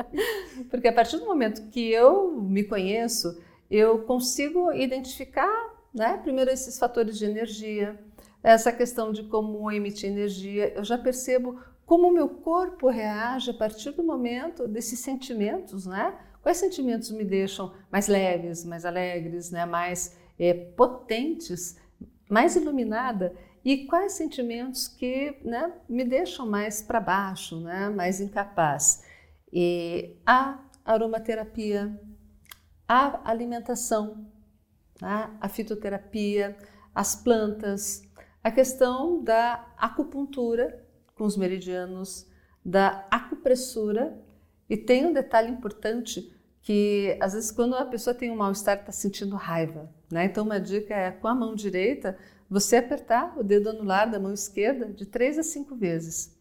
Porque 0.70 0.88
a 0.88 0.92
partir 0.92 1.18
do 1.18 1.24
momento 1.24 1.70
que 1.70 1.90
eu 1.90 2.32
me 2.32 2.64
conheço, 2.64 3.40
eu 3.70 4.00
consigo 4.00 4.70
identificar, 4.72 5.74
né? 5.92 6.18
Primeiro 6.18 6.50
esses 6.50 6.78
fatores 6.78 7.16
de 7.16 7.24
energia, 7.24 7.98
essa 8.42 8.70
questão 8.70 9.10
de 9.10 9.22
como 9.22 9.70
emitir 9.72 10.10
energia, 10.10 10.74
eu 10.76 10.84
já 10.84 10.98
percebo 10.98 11.58
como 11.86 12.08
o 12.08 12.12
meu 12.12 12.28
corpo 12.28 12.88
reage 12.88 13.50
a 13.50 13.54
partir 13.54 13.92
do 13.92 14.02
momento 14.02 14.68
desses 14.68 14.98
sentimentos, 14.98 15.86
né? 15.86 16.14
Quais 16.42 16.58
sentimentos 16.58 17.10
me 17.10 17.24
deixam 17.24 17.72
mais 17.90 18.06
leves, 18.06 18.66
mais 18.66 18.84
alegres, 18.84 19.50
né? 19.50 19.64
mais 19.64 20.14
é, 20.38 20.52
potentes, 20.52 21.78
mais 22.28 22.54
iluminada? 22.54 23.34
E 23.64 23.86
quais 23.86 24.12
sentimentos 24.12 24.86
que 24.86 25.38
né, 25.42 25.72
me 25.88 26.04
deixam 26.04 26.46
mais 26.46 26.82
para 26.82 27.00
baixo, 27.00 27.60
né? 27.60 27.88
mais 27.88 28.20
incapaz? 28.20 29.02
E 29.50 30.16
a 30.26 30.58
aromaterapia, 30.84 31.98
a 32.86 33.30
alimentação, 33.30 34.26
tá? 34.98 35.34
a 35.40 35.48
fitoterapia, 35.48 36.56
as 36.94 37.16
plantas, 37.16 38.02
a 38.42 38.50
questão 38.50 39.24
da 39.24 39.66
acupuntura 39.78 40.86
com 41.14 41.24
os 41.24 41.36
meridianos, 41.36 42.28
da 42.62 43.06
acupressura. 43.10 44.20
E 44.68 44.76
tem 44.76 45.06
um 45.06 45.12
detalhe 45.12 45.50
importante 45.50 46.30
que 46.60 47.16
às 47.20 47.32
vezes 47.34 47.50
quando 47.50 47.74
a 47.76 47.84
pessoa 47.84 48.14
tem 48.14 48.30
um 48.30 48.36
mal-estar 48.36 48.78
está 48.78 48.92
sentindo 48.92 49.36
raiva, 49.36 49.90
né? 50.10 50.24
Então 50.24 50.44
uma 50.44 50.58
dica 50.58 50.94
é 50.94 51.10
com 51.10 51.28
a 51.28 51.34
mão 51.34 51.54
direita 51.54 52.18
você 52.54 52.76
apertar 52.76 53.36
o 53.36 53.42
dedo 53.42 53.68
anular 53.68 54.08
da 54.08 54.20
mão 54.20 54.32
esquerda 54.32 54.86
de 54.86 55.04
três 55.04 55.36
a 55.40 55.42
cinco 55.42 55.74
vezes, 55.74 56.38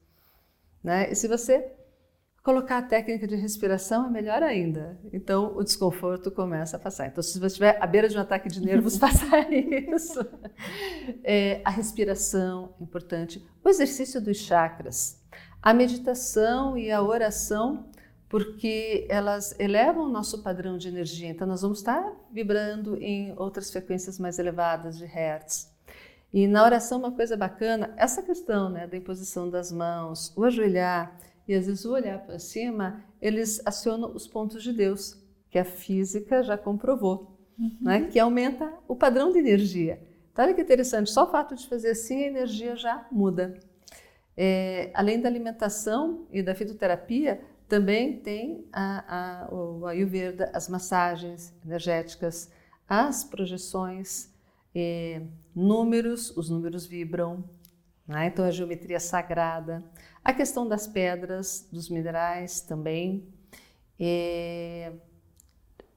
né? 0.83 1.11
E 1.11 1.15
se 1.15 1.27
você 1.27 1.71
colocar 2.43 2.77
a 2.77 2.81
técnica 2.83 3.25
de 3.25 3.35
respiração 3.35 4.05
é 4.05 4.11
melhor 4.11 4.43
ainda. 4.43 4.99
Então 5.11 5.57
o 5.57 5.63
desconforto 5.63 6.29
começa 6.29 6.77
a 6.77 6.79
passar. 6.79 7.07
Então 7.07 7.23
se 7.23 7.39
você 7.39 7.47
estiver 7.47 7.81
à 7.81 7.87
beira 7.87 8.07
de 8.07 8.15
um 8.15 8.21
ataque 8.21 8.47
de 8.47 8.61
nervos, 8.61 8.95
faça 8.99 9.25
isso. 9.49 10.23
É, 11.23 11.61
a 11.65 11.71
respiração 11.71 12.75
é 12.79 12.83
importante, 12.83 13.43
o 13.63 13.67
exercício 13.67 14.21
dos 14.21 14.37
chakras, 14.37 15.19
a 15.63 15.73
meditação 15.73 16.77
e 16.77 16.91
a 16.91 17.01
oração 17.01 17.89
porque 18.29 19.07
elas 19.09 19.55
elevam 19.59 20.05
o 20.05 20.09
nosso 20.09 20.43
padrão 20.43 20.77
de 20.77 20.87
energia. 20.87 21.29
Então, 21.29 21.45
nós 21.45 21.61
vamos 21.61 21.77
estar 21.77 22.03
vibrando 22.31 22.97
em 22.97 23.31
outras 23.37 23.69
frequências 23.69 24.17
mais 24.17 24.39
elevadas 24.39 24.97
de 24.97 25.05
Hertz. 25.05 25.72
E 26.33 26.47
na 26.47 26.63
oração, 26.63 26.97
uma 26.97 27.11
coisa 27.11 27.37
bacana, 27.37 27.93
essa 27.95 28.23
questão 28.23 28.67
né, 28.67 28.87
da 28.87 28.97
imposição 28.97 29.49
das 29.49 29.71
mãos, 29.71 30.33
o 30.35 30.43
ajoelhar 30.43 31.15
e 31.47 31.53
às 31.53 31.67
vezes 31.67 31.85
o 31.85 31.91
olhar 31.91 32.25
para 32.25 32.39
cima, 32.39 33.03
eles 33.21 33.61
acionam 33.65 34.11
os 34.15 34.25
pontos 34.25 34.63
de 34.63 34.73
Deus, 34.73 35.21
que 35.51 35.59
a 35.59 35.65
física 35.65 36.41
já 36.41 36.57
comprovou, 36.57 37.37
uhum. 37.59 37.77
né, 37.81 38.07
que 38.07 38.17
aumenta 38.17 38.73
o 38.87 38.95
padrão 38.95 39.31
de 39.31 39.37
energia. 39.37 40.01
Então, 40.31 40.43
olha 40.43 40.55
que 40.55 40.61
interessante, 40.61 41.11
só 41.11 41.25
o 41.25 41.31
fato 41.31 41.53
de 41.53 41.67
fazer 41.67 41.91
assim, 41.91 42.23
a 42.23 42.27
energia 42.27 42.75
já 42.75 43.05
muda. 43.11 43.53
É, 44.35 44.89
além 44.95 45.21
da 45.21 45.29
alimentação 45.29 46.25
e 46.31 46.41
da 46.41 46.55
fitoterapia, 46.55 47.39
também 47.67 48.19
tem 48.19 48.67
a, 48.73 49.45
a, 49.45 49.53
o 49.53 49.85
Ayurveda, 49.85 50.49
as 50.51 50.67
massagens 50.67 51.53
energéticas, 51.63 52.51
as 52.89 53.23
projeções, 53.23 54.32
eh, 54.75 55.21
números, 55.55 56.35
os 56.35 56.49
números 56.49 56.85
vibram, 56.85 57.43
né? 58.07 58.27
então 58.27 58.45
a 58.45 58.51
geometria 58.51 58.99
sagrada, 58.99 59.83
a 60.23 60.33
questão 60.33 60.67
das 60.67 60.87
pedras, 60.87 61.67
dos 61.71 61.89
minerais 61.89 62.61
também, 62.61 63.27
eh, 63.99 64.93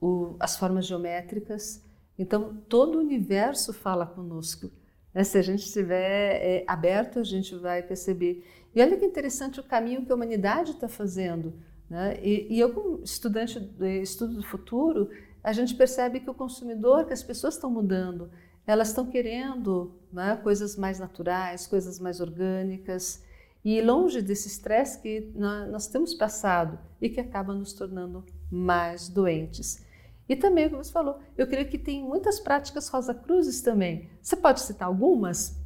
o, 0.01 0.37
as 0.39 0.57
formas 0.57 0.87
geométricas. 0.87 1.83
Então 2.19 2.57
todo 2.69 2.97
o 2.97 3.01
universo 3.01 3.73
fala 3.73 4.07
conosco. 4.07 4.71
Né? 5.13 5.25
Se 5.25 5.39
a 5.39 5.43
gente 5.43 5.65
estiver 5.65 6.41
é, 6.43 6.65
aberto, 6.67 7.19
a 7.19 7.25
gente 7.25 7.55
vai 7.55 7.83
perceber. 7.83 8.45
E 8.75 8.83
olha 8.83 8.97
que 8.97 9.05
interessante 9.05 9.59
o 9.59 9.65
caminho 9.65 10.05
que 10.05 10.13
a 10.13 10.15
humanidade 10.15 10.73
está 10.73 10.89
fazendo. 10.89 11.55
Né? 11.89 12.19
E, 12.23 12.55
e, 12.55 12.61
eu, 12.61 12.75
como 12.75 13.03
estudante 13.03 13.59
de 13.59 14.03
estudo 14.03 14.35
do 14.35 14.43
futuro, 14.43 15.09
a 15.43 15.53
gente 15.53 15.75
percebe 15.75 16.21
que 16.21 16.29
o 16.29 16.35
consumidor, 16.35 17.07
que 17.07 17.13
as 17.13 17.23
pessoas 17.23 17.55
estão 17.55 17.71
mudando, 17.71 18.31
elas 18.67 18.89
estão 18.89 19.07
querendo 19.07 19.95
né, 20.13 20.37
coisas 20.43 20.77
mais 20.77 20.99
naturais, 20.99 21.67
coisas 21.67 22.01
mais 22.01 22.21
orgânicas, 22.21 23.23
e 23.65 23.81
longe 23.81 24.23
desse 24.23 24.47
estresse 24.47 25.01
que 25.01 25.33
nós 25.35 25.89
temos 25.89 26.15
passado 26.15 26.79
e 27.01 27.09
que 27.09 27.21
acaba 27.21 27.53
nos 27.53 27.73
tornando 27.73 28.25
mais 28.51 29.09
doentes. 29.09 29.85
E 30.29 30.37
também, 30.37 30.69
como 30.69 30.83
você 30.83 30.93
falou, 30.93 31.19
eu 31.37 31.47
creio 31.47 31.69
que 31.69 31.79
tem 31.79 32.03
muitas 32.03 32.39
práticas 32.39 32.89
Rosa 32.89 33.15
Cruzes 33.15 33.61
também. 33.61 34.09
Você 34.23 34.37
pode 34.37 34.61
citar 34.61 34.89
algumas? 34.89 35.61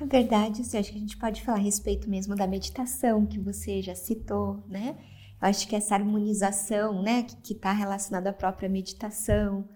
É 0.00 0.04
verdade, 0.04 0.62
eu 0.62 0.80
acho 0.80 0.90
que 0.90 0.98
a 0.98 1.00
gente 1.00 1.16
pode 1.16 1.42
falar 1.42 1.58
a 1.58 1.60
respeito 1.60 2.10
mesmo 2.10 2.34
da 2.34 2.46
meditação 2.46 3.24
que 3.24 3.38
você 3.38 3.80
já 3.80 3.94
citou, 3.94 4.64
né? 4.68 4.96
Eu 5.40 5.48
acho 5.48 5.68
que 5.68 5.76
essa 5.76 5.94
harmonização, 5.94 7.02
né, 7.02 7.22
que 7.22 7.52
está 7.52 7.70
relacionada 7.72 8.30
à 8.30 8.32
própria 8.32 8.68
meditação, 8.68 9.68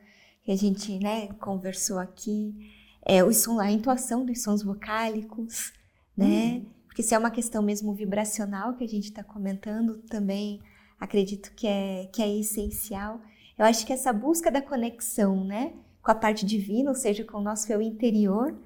que 0.49 0.53
a 0.53 0.57
gente, 0.57 0.99
né, 0.99 1.27
conversou 1.35 1.99
aqui, 1.99 2.55
é 3.05 3.23
o 3.23 3.31
som, 3.35 3.61
a 3.61 3.71
intuação 3.71 4.25
dos 4.25 4.43
sons 4.43 4.63
vocálicos, 4.63 5.75
né? 6.17 6.55
Uhum. 6.55 6.67
Porque 6.87 7.03
se 7.03 7.15
é 7.15 7.19
uma 7.19 7.31
questão 7.31 7.63
mesmo 7.63 7.93
vibracional 7.93 8.73
que 8.73 8.83
a 8.83 8.89
gente 8.89 9.11
está 9.11 9.23
comentando, 9.23 9.99
também 10.09 10.59
acredito 10.99 11.53
que 11.55 11.67
é, 11.67 12.09
que 12.11 12.23
é 12.23 12.35
essencial. 12.35 13.21
Eu 13.59 13.67
acho 13.67 13.85
que 13.85 13.93
essa 13.93 14.11
busca 14.11 14.51
da 14.51 14.63
conexão, 14.63 15.45
né, 15.45 15.75
com 16.01 16.11
a 16.11 16.15
parte 16.15 16.47
divina, 16.47 16.89
ou 16.89 16.97
seja, 16.97 17.25
com 17.25 17.37
o 17.37 17.43
nosso 17.43 17.71
eu 17.71 17.83
interior, 17.83 18.59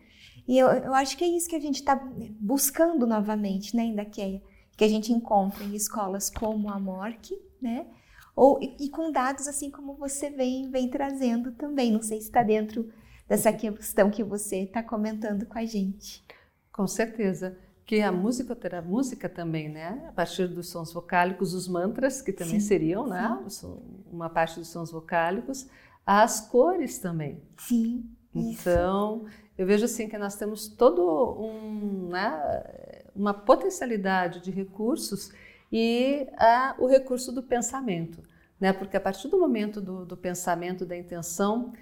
e 0.47 0.57
eu, 0.57 0.68
eu 0.68 0.95
acho 0.95 1.16
que 1.18 1.25
é 1.25 1.37
isso 1.37 1.49
que 1.49 1.57
a 1.57 1.61
gente 1.61 1.81
está 1.81 1.97
buscando 2.38 3.09
novamente, 3.09 3.75
né, 3.75 3.87
Indaqueia? 3.87 4.40
Que 4.77 4.85
a 4.85 4.88
gente 4.88 5.12
encontra 5.12 5.64
em 5.64 5.75
escolas 5.75 6.31
como 6.31 6.71
a 6.71 6.79
MORC, 6.79 7.37
né? 7.61 7.87
Ou, 8.35 8.59
e, 8.61 8.88
com 8.88 9.12
dados 9.12 9.47
assim 9.47 9.71
como 9.71 9.95
você 9.95 10.31
vem, 10.31 10.71
vem 10.71 10.88
trazendo 10.88 11.53
também. 11.53 11.92
Não 11.92 12.03
sei 12.03 12.21
se 12.21 12.27
está 12.27 12.42
dentro 12.42 12.90
dessa 13.29 13.53
questão 13.53 14.11
que 14.11 14.25
você 14.25 14.62
está 14.62 14.83
comentando 14.83 15.47
com 15.47 15.59
a 15.59 15.64
gente. 15.64 16.25
Com 16.73 16.87
certeza. 16.87 17.59
Que 17.85 18.01
a 18.01 18.11
música, 18.11 18.57
a 18.79 18.83
música 18.83 19.29
também, 19.29 19.68
né? 19.68 20.07
A 20.09 20.12
partir 20.12 20.47
dos 20.47 20.68
sons 20.68 20.92
vocálicos, 20.92 21.53
os 21.53 21.68
mantras, 21.68 22.23
que 22.23 22.33
também 22.33 22.61
sim, 22.61 22.66
seriam, 22.66 23.07
né? 23.07 23.38
Uma 24.11 24.31
parte 24.31 24.59
dos 24.59 24.68
sons 24.68 24.90
vocálicos, 24.90 25.68
as 26.07 26.40
cores 26.40 26.99
também. 26.99 27.42
Sim. 27.59 28.09
Então, 28.35 29.27
isso. 29.27 29.37
eu 29.59 29.66
vejo 29.66 29.85
assim 29.85 30.09
que 30.09 30.16
nós 30.16 30.37
temos 30.37 30.68
todo 30.68 31.38
um, 31.38 32.09
né, 32.09 32.64
uma 33.14 33.35
potencialidade 33.35 34.40
de 34.40 34.51
recursos 34.51 35.31
e 35.73 36.29
a, 36.37 36.75
o 36.79 36.87
recurso 36.87 37.33
do 37.33 37.43
pensamento, 37.43 38.23
né? 38.61 38.73
Porque 38.73 38.97
a 38.97 39.01
partir 39.01 39.29
do 39.29 39.39
momento 39.39 39.81
do, 39.81 40.05
do 40.05 40.17
pensamento, 40.17 40.85
da 40.85 40.97
intenção 40.97 41.73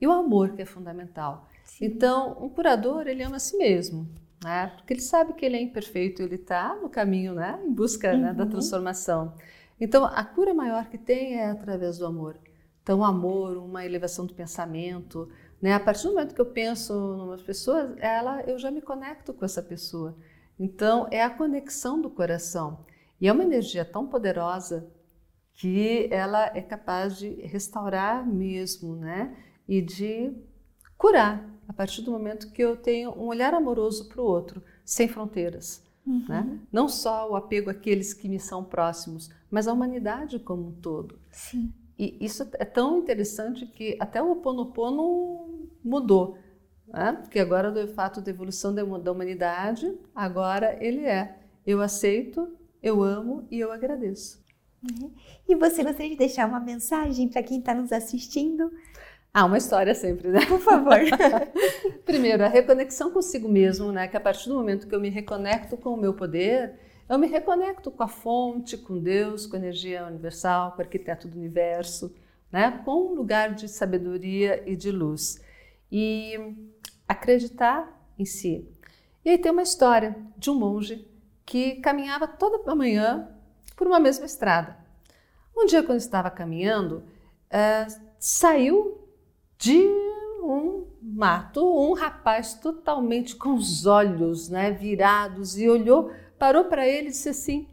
e 0.00 0.06
o 0.06 0.12
amor 0.12 0.52
que 0.52 0.62
é 0.62 0.66
fundamental. 0.66 1.48
Sim. 1.64 1.86
Então, 1.86 2.36
um 2.40 2.48
curador 2.48 3.06
ele 3.06 3.22
ama 3.22 3.36
a 3.36 3.38
si 3.38 3.56
mesmo, 3.56 4.08
né? 4.42 4.72
Porque 4.76 4.92
ele 4.92 5.00
sabe 5.00 5.32
que 5.34 5.46
ele 5.46 5.56
é 5.56 5.62
imperfeito, 5.62 6.22
ele 6.22 6.34
está 6.34 6.74
no 6.74 6.88
caminho, 6.88 7.34
né? 7.34 7.58
Em 7.64 7.72
busca 7.72 8.12
uhum. 8.12 8.20
né, 8.20 8.34
da 8.34 8.42
uhum. 8.42 8.50
transformação. 8.50 9.32
Então, 9.80 10.04
a 10.04 10.24
cura 10.24 10.52
maior 10.52 10.86
que 10.86 10.98
tem 10.98 11.38
é 11.38 11.50
através 11.50 11.98
do 11.98 12.06
amor. 12.06 12.36
Então, 12.82 13.00
o 13.00 13.04
amor, 13.04 13.56
uma 13.58 13.84
elevação 13.84 14.26
do 14.26 14.34
pensamento, 14.34 15.28
né? 15.62 15.72
A 15.72 15.80
partir 15.80 16.04
do 16.04 16.14
momento 16.14 16.34
que 16.34 16.40
eu 16.40 16.46
penso 16.46 16.92
numa 16.92 17.38
pessoa, 17.38 17.94
ela, 17.98 18.42
eu 18.42 18.58
já 18.58 18.70
me 18.70 18.80
conecto 18.80 19.32
com 19.32 19.44
essa 19.44 19.62
pessoa. 19.62 20.16
Então, 20.58 21.06
é 21.10 21.22
a 21.22 21.30
conexão 21.30 22.00
do 22.00 22.10
coração. 22.10 22.84
E 23.20 23.28
é 23.28 23.32
uma 23.32 23.44
energia 23.44 23.84
tão 23.84 24.06
poderosa 24.06 24.90
que 25.54 26.08
ela 26.10 26.46
é 26.54 26.60
capaz 26.60 27.18
de 27.18 27.28
restaurar 27.46 28.26
mesmo, 28.26 28.96
né? 28.96 29.36
E 29.66 29.80
de 29.80 30.32
curar 30.98 31.48
a 31.68 31.72
partir 31.72 32.02
do 32.02 32.10
momento 32.10 32.50
que 32.52 32.62
eu 32.62 32.76
tenho 32.76 33.10
um 33.10 33.26
olhar 33.26 33.52
amoroso 33.54 34.08
para 34.08 34.22
o 34.22 34.24
outro, 34.24 34.62
sem 34.84 35.08
fronteiras. 35.08 35.82
Uhum. 36.06 36.24
Né? 36.28 36.60
Não 36.70 36.88
só 36.88 37.30
o 37.30 37.36
apego 37.36 37.70
àqueles 37.70 38.14
que 38.14 38.28
me 38.28 38.38
são 38.38 38.62
próximos, 38.62 39.30
mas 39.50 39.66
a 39.66 39.72
humanidade 39.72 40.38
como 40.38 40.68
um 40.68 40.72
todo. 40.72 41.18
Sim. 41.32 41.72
E 41.98 42.16
isso 42.20 42.48
é 42.54 42.64
tão 42.64 42.98
interessante 42.98 43.66
que 43.66 43.96
até 43.98 44.22
o 44.22 44.28
Ho 44.28 44.32
Oponopono 44.32 45.68
mudou. 45.82 46.38
Né? 46.86 47.12
Porque 47.14 47.40
agora, 47.40 47.72
do 47.72 47.88
fato 47.88 48.20
da 48.20 48.30
evolução 48.30 48.74
da 48.74 49.10
humanidade, 49.10 49.92
agora 50.14 50.76
ele 50.80 51.04
é 51.04 51.40
eu 51.66 51.80
aceito, 51.80 52.56
eu 52.86 53.02
amo 53.02 53.48
e 53.50 53.58
eu 53.58 53.72
agradeço. 53.72 54.40
Uhum. 54.80 55.10
E 55.48 55.56
você 55.56 55.82
gostaria 55.82 56.10
de 56.10 56.16
deixar 56.16 56.48
uma 56.48 56.60
mensagem 56.60 57.28
para 57.28 57.42
quem 57.42 57.58
está 57.58 57.74
nos 57.74 57.90
assistindo? 57.90 58.70
Ah, 59.34 59.44
uma 59.44 59.58
história 59.58 59.92
sempre, 59.92 60.28
né? 60.28 60.46
Por 60.46 60.60
favor. 60.60 60.96
Primeiro, 62.06 62.44
a 62.44 62.48
reconexão 62.48 63.10
consigo 63.10 63.48
mesmo, 63.48 63.90
né? 63.90 64.06
Que 64.06 64.16
a 64.16 64.20
partir 64.20 64.48
do 64.48 64.54
momento 64.54 64.86
que 64.86 64.94
eu 64.94 65.00
me 65.00 65.08
reconecto 65.08 65.76
com 65.76 65.94
o 65.94 65.96
meu 65.96 66.14
poder, 66.14 66.78
eu 67.08 67.18
me 67.18 67.26
reconecto 67.26 67.90
com 67.90 68.04
a 68.04 68.08
fonte, 68.08 68.76
com 68.76 69.00
Deus, 69.00 69.46
com 69.46 69.56
a 69.56 69.58
energia 69.58 70.06
universal, 70.06 70.72
com 70.72 70.78
o 70.78 70.82
arquiteto 70.82 71.26
do 71.26 71.36
universo, 71.36 72.14
né? 72.52 72.82
Com 72.84 73.08
um 73.08 73.14
lugar 73.14 73.52
de 73.52 73.68
sabedoria 73.68 74.62
e 74.64 74.76
de 74.76 74.92
luz. 74.92 75.42
E 75.90 76.54
acreditar 77.08 78.08
em 78.16 78.24
si. 78.24 78.64
E 79.24 79.30
aí 79.30 79.38
tem 79.38 79.50
uma 79.50 79.62
história 79.62 80.16
de 80.38 80.50
um 80.50 80.54
monge 80.54 81.15
que 81.46 81.76
caminhava 81.76 82.26
toda 82.26 82.74
manhã 82.74 83.28
por 83.76 83.86
uma 83.86 84.00
mesma 84.00 84.26
estrada. 84.26 84.76
Um 85.56 85.64
dia, 85.64 85.82
quando 85.82 85.98
estava 85.98 86.28
caminhando, 86.28 87.04
é, 87.48 87.86
saiu 88.18 89.08
de 89.56 89.86
um 90.42 90.86
mato 91.00 91.64
um 91.64 91.94
rapaz 91.94 92.54
totalmente 92.54 93.36
com 93.36 93.54
os 93.54 93.86
olhos 93.86 94.48
né, 94.48 94.70
virados 94.72 95.56
e 95.56 95.68
olhou, 95.68 96.10
parou 96.38 96.64
para 96.64 96.86
ele 96.86 97.08
e 97.08 97.10
disse 97.10 97.28
assim: 97.28 97.68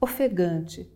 ofegante, 0.00 0.92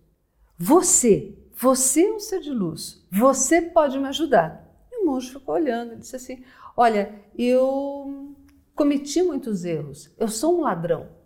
você, 0.56 1.38
você 1.54 2.04
é 2.04 2.12
um 2.12 2.20
ser 2.20 2.40
de 2.40 2.50
luz, 2.50 3.06
você 3.10 3.62
pode 3.62 3.98
me 3.98 4.08
ajudar. 4.08 4.66
E 4.90 5.02
o 5.02 5.06
monge 5.06 5.32
ficou 5.32 5.54
olhando 5.54 5.94
e 5.94 5.96
disse 5.96 6.16
assim: 6.16 6.44
Olha, 6.76 7.22
eu 7.36 8.34
cometi 8.74 9.22
muitos 9.22 9.64
erros, 9.64 10.12
eu 10.18 10.28
sou 10.28 10.58
um 10.58 10.62
ladrão. 10.62 11.17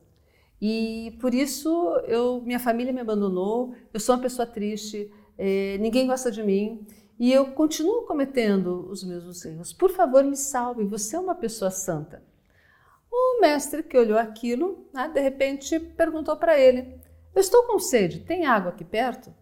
E 0.64 1.18
por 1.20 1.34
isso 1.34 1.68
eu, 2.06 2.40
minha 2.42 2.60
família 2.60 2.92
me 2.92 3.00
abandonou, 3.00 3.74
eu 3.92 3.98
sou 3.98 4.14
uma 4.14 4.22
pessoa 4.22 4.46
triste, 4.46 5.12
eh, 5.36 5.76
ninguém 5.80 6.06
gosta 6.06 6.30
de 6.30 6.40
mim 6.40 6.86
e 7.18 7.32
eu 7.32 7.46
continuo 7.50 8.02
cometendo 8.02 8.88
os 8.88 9.02
mesmos 9.02 9.44
erros. 9.44 9.72
Por 9.72 9.90
favor, 9.90 10.22
me 10.22 10.36
salve, 10.36 10.84
você 10.84 11.16
é 11.16 11.18
uma 11.18 11.34
pessoa 11.34 11.68
santa. 11.68 12.22
O 13.10 13.40
mestre 13.40 13.82
que 13.82 13.98
olhou 13.98 14.16
aquilo, 14.16 14.86
né, 14.94 15.10
de 15.12 15.20
repente 15.20 15.80
perguntou 15.80 16.36
para 16.36 16.56
ele: 16.56 16.96
Eu 17.34 17.40
estou 17.40 17.64
com 17.64 17.80
sede, 17.80 18.20
tem 18.20 18.46
água 18.46 18.70
aqui 18.70 18.84
perto? 18.84 19.34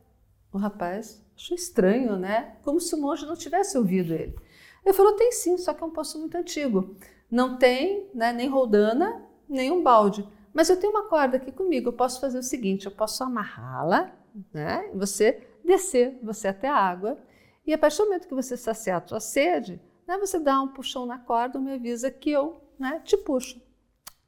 O 0.50 0.56
rapaz 0.56 1.22
achou 1.36 1.54
estranho, 1.54 2.16
né? 2.16 2.56
Como 2.62 2.80
se 2.80 2.94
o 2.94 2.98
monge 2.98 3.26
não 3.26 3.36
tivesse 3.36 3.76
ouvido 3.76 4.14
ele. 4.14 4.34
Ele 4.82 4.94
falou: 4.94 5.12
Tem 5.12 5.32
sim, 5.32 5.58
só 5.58 5.74
que 5.74 5.84
é 5.84 5.86
um 5.86 5.90
poço 5.90 6.18
muito 6.18 6.34
antigo. 6.34 6.96
Não 7.30 7.58
tem 7.58 8.08
né, 8.14 8.32
nem 8.32 8.48
roldana, 8.48 9.22
nem 9.46 9.70
um 9.70 9.82
balde. 9.82 10.26
Mas 10.52 10.68
eu 10.68 10.78
tenho 10.78 10.92
uma 10.92 11.08
corda 11.08 11.36
aqui 11.36 11.52
comigo. 11.52 11.88
Eu 11.88 11.92
posso 11.92 12.20
fazer 12.20 12.38
o 12.38 12.42
seguinte: 12.42 12.86
eu 12.86 12.92
posso 12.92 13.22
amarrá-la, 13.22 14.12
né? 14.52 14.90
Você 14.94 15.46
descer, 15.64 16.18
você 16.22 16.48
até 16.48 16.68
a 16.68 16.76
água. 16.76 17.18
E 17.66 17.72
a 17.72 17.78
partir 17.78 17.98
do 17.98 18.04
momento 18.04 18.28
que 18.28 18.34
você 18.34 18.56
saciar 18.56 19.02
a 19.02 19.06
sua 19.06 19.20
sede, 19.20 19.80
né, 20.06 20.18
você 20.18 20.40
dá 20.40 20.60
um 20.60 20.68
puxão 20.68 21.06
na 21.06 21.18
corda, 21.18 21.60
me 21.60 21.72
avisa 21.72 22.10
que 22.10 22.30
eu 22.30 22.60
né, 22.78 23.00
te 23.04 23.16
puxo. 23.16 23.60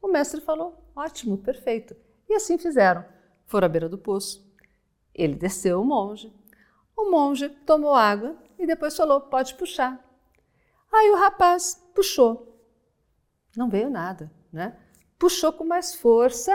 O 0.01 0.09
mestre 0.09 0.41
falou: 0.41 0.91
ótimo, 0.95 1.39
perfeito. 1.39 1.97
E 2.29 2.35
assim 2.35 2.59
fizeram. 2.59 3.05
Foram 3.47 3.67
à 3.67 3.69
beira 3.69 3.89
do 3.89 3.99
poço. 3.99 4.47
Ele 5.15 5.35
desceu 5.35 5.81
o 5.81 5.85
monge. 5.85 6.33
O 6.97 7.11
monge 7.11 7.49
tomou 7.49 7.95
água 7.95 8.37
e 8.59 8.67
depois 8.67 8.97
falou: 8.97 9.21
pode 9.23 9.55
puxar. 9.55 10.01
Aí 10.93 11.11
o 11.11 11.17
rapaz 11.17 11.83
puxou. 11.95 12.49
Não 13.57 13.69
veio 13.69 13.91
nada, 13.91 14.31
né? 14.53 14.79
Puxou 15.23 15.53
com 15.53 15.63
mais 15.63 15.95
força 15.95 16.53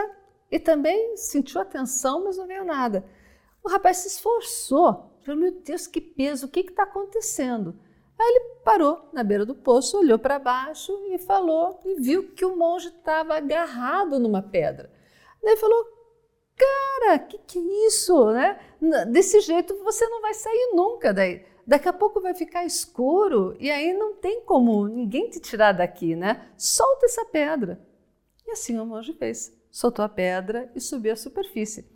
e 0.50 0.60
também 0.60 1.16
sentiu 1.16 1.58
a 1.58 1.64
tensão, 1.64 2.24
mas 2.24 2.36
não 2.36 2.46
veio 2.46 2.66
nada. 2.66 3.02
O 3.64 3.70
rapaz 3.70 3.96
se 3.98 4.08
esforçou, 4.08 5.10
falou: 5.24 5.40
Meu 5.40 5.52
Deus, 5.52 5.86
que 5.86 6.02
peso, 6.02 6.44
o 6.44 6.50
que 6.50 6.60
está 6.60 6.82
acontecendo? 6.82 7.74
Aí 8.18 8.28
ele 8.28 8.60
parou 8.62 9.08
na 9.10 9.24
beira 9.24 9.46
do 9.46 9.54
poço, 9.54 9.98
olhou 9.98 10.18
para 10.18 10.38
baixo 10.38 10.92
e 11.10 11.18
falou, 11.18 11.80
e 11.82 11.94
viu 11.94 12.34
que 12.34 12.44
o 12.44 12.56
monge 12.56 12.88
estava 12.88 13.36
agarrado 13.36 14.18
numa 14.18 14.42
pedra. 14.42 14.92
Daí 15.42 15.56
falou: 15.56 15.86
Cara, 16.54 17.20
que 17.20 17.38
que 17.38 17.58
é 17.58 17.86
isso? 17.86 18.22
Né? 18.32 18.60
Desse 19.06 19.40
jeito 19.40 19.82
você 19.82 20.06
não 20.08 20.20
vai 20.20 20.34
sair 20.34 20.72
nunca 20.74 21.14
daí. 21.14 21.42
Daqui 21.66 21.88
a 21.88 21.92
pouco 21.92 22.20
vai 22.20 22.34
ficar 22.34 22.66
escuro 22.66 23.56
e 23.58 23.70
aí 23.70 23.94
não 23.94 24.14
tem 24.14 24.42
como 24.42 24.86
ninguém 24.86 25.30
te 25.30 25.40
tirar 25.40 25.72
daqui, 25.72 26.14
né? 26.14 26.50
Solta 26.58 27.06
essa 27.06 27.24
pedra. 27.24 27.87
E 28.48 28.52
assim 28.52 28.78
o 28.78 28.86
monge 28.86 29.12
fez. 29.12 29.54
Soltou 29.70 30.02
a 30.02 30.08
pedra 30.08 30.72
e 30.74 30.80
subiu 30.80 31.12
à 31.12 31.16
superfície, 31.16 31.86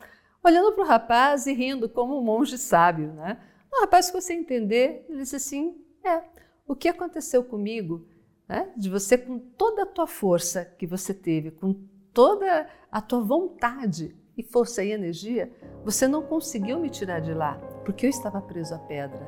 olhando 0.44 0.72
para 0.72 0.84
o 0.84 0.86
rapaz 0.86 1.46
e 1.46 1.54
rindo 1.54 1.88
como 1.88 2.18
um 2.18 2.22
monge 2.22 2.58
sábio. 2.58 3.10
Né? 3.14 3.40
O 3.72 3.80
rapaz 3.80 4.06
ficou 4.06 4.20
sem 4.20 4.40
entender, 4.40 5.06
ele 5.08 5.20
disse 5.20 5.36
assim: 5.36 5.82
É, 6.04 6.22
o 6.66 6.76
que 6.76 6.88
aconteceu 6.88 7.42
comigo, 7.42 8.06
né? 8.46 8.70
de 8.76 8.90
você 8.90 9.16
com 9.16 9.38
toda 9.38 9.84
a 9.84 9.86
tua 9.86 10.06
força 10.06 10.66
que 10.78 10.86
você 10.86 11.14
teve, 11.14 11.52
com 11.52 11.74
toda 12.12 12.68
a 12.90 13.00
tua 13.00 13.22
vontade 13.22 14.14
e 14.36 14.42
força 14.42 14.84
e 14.84 14.90
energia, 14.90 15.50
você 15.82 16.06
não 16.06 16.22
conseguiu 16.22 16.78
me 16.78 16.90
tirar 16.90 17.20
de 17.20 17.32
lá, 17.32 17.54
porque 17.82 18.04
eu 18.04 18.10
estava 18.10 18.42
preso 18.42 18.74
à 18.74 18.78
pedra. 18.78 19.26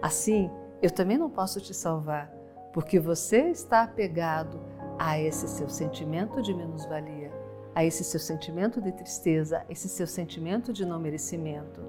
Assim, 0.00 0.50
eu 0.80 0.90
também 0.90 1.18
não 1.18 1.28
posso 1.28 1.60
te 1.60 1.74
salvar, 1.74 2.32
porque 2.72 2.98
você 2.98 3.50
está 3.50 3.82
apegado 3.82 4.71
a 4.98 5.18
esse 5.18 5.48
seu 5.48 5.68
sentimento 5.68 6.40
de 6.42 6.54
menos-valia, 6.54 7.30
a 7.74 7.84
esse 7.84 8.04
seu 8.04 8.20
sentimento 8.20 8.80
de 8.80 8.92
tristeza, 8.92 9.64
esse 9.68 9.88
seu 9.88 10.06
sentimento 10.06 10.72
de 10.72 10.84
não 10.84 10.98
merecimento. 10.98 11.80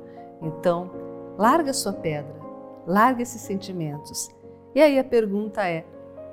Então, 0.41 0.91
larga 1.37 1.73
sua 1.73 1.93
pedra, 1.93 2.35
larga 2.87 3.21
esses 3.21 3.41
sentimentos. 3.41 4.29
E 4.75 4.81
aí 4.81 4.97
a 4.97 5.03
pergunta 5.03 5.67
é: 5.67 5.85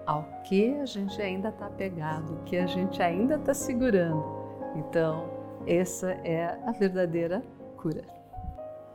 ao 0.06 0.24
que 0.44 0.74
a 0.78 0.86
gente 0.86 1.20
ainda 1.20 1.48
está 1.48 1.66
apegado, 1.66 2.34
o 2.34 2.42
que 2.44 2.56
a 2.56 2.66
gente 2.66 3.02
ainda 3.02 3.36
está 3.36 3.54
segurando? 3.54 4.24
Então, 4.76 5.28
essa 5.66 6.12
é 6.24 6.58
a 6.66 6.72
verdadeira 6.72 7.42
cura. 7.76 8.02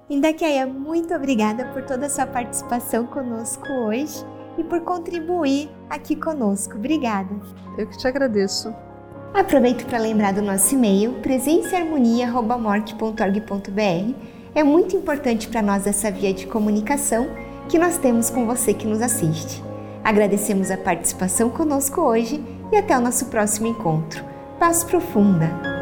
Indakeia, 0.09 0.67
muito 0.67 1.13
obrigada 1.13 1.65
por 1.73 1.83
toda 1.83 2.05
a 2.05 2.09
sua 2.09 2.27
participação 2.27 3.07
conosco 3.07 3.67
hoje 3.71 4.23
e 4.57 4.63
por 4.63 4.81
contribuir 4.81 5.69
aqui 5.89 6.15
conosco. 6.15 6.75
Obrigada. 6.75 7.35
Eu 7.77 7.87
que 7.87 7.97
te 7.97 8.07
agradeço. 8.07 8.73
Aproveito 9.33 9.85
para 9.85 9.99
lembrar 9.99 10.33
do 10.33 10.41
nosso 10.41 10.73
e-mail 10.73 11.13
presenceharmonia@morte.org.br. 11.21 14.15
É 14.55 14.63
muito 14.63 14.95
importante 14.95 15.49
para 15.49 15.61
nós 15.61 15.85
essa 15.85 16.09
via 16.09 16.33
de 16.33 16.47
comunicação 16.47 17.27
que 17.67 17.77
nós 17.77 17.97
temos 17.97 18.29
com 18.29 18.45
você 18.45 18.73
que 18.73 18.87
nos 18.87 19.01
assiste. 19.01 19.61
Agradecemos 20.03 20.71
a 20.71 20.77
participação 20.77 21.49
conosco 21.49 21.99
hoje 21.99 22.41
e 22.71 22.77
até 22.77 22.97
o 22.97 23.01
nosso 23.01 23.25
próximo 23.25 23.67
encontro. 23.67 24.23
Paz 24.57 24.83
profunda. 24.83 25.74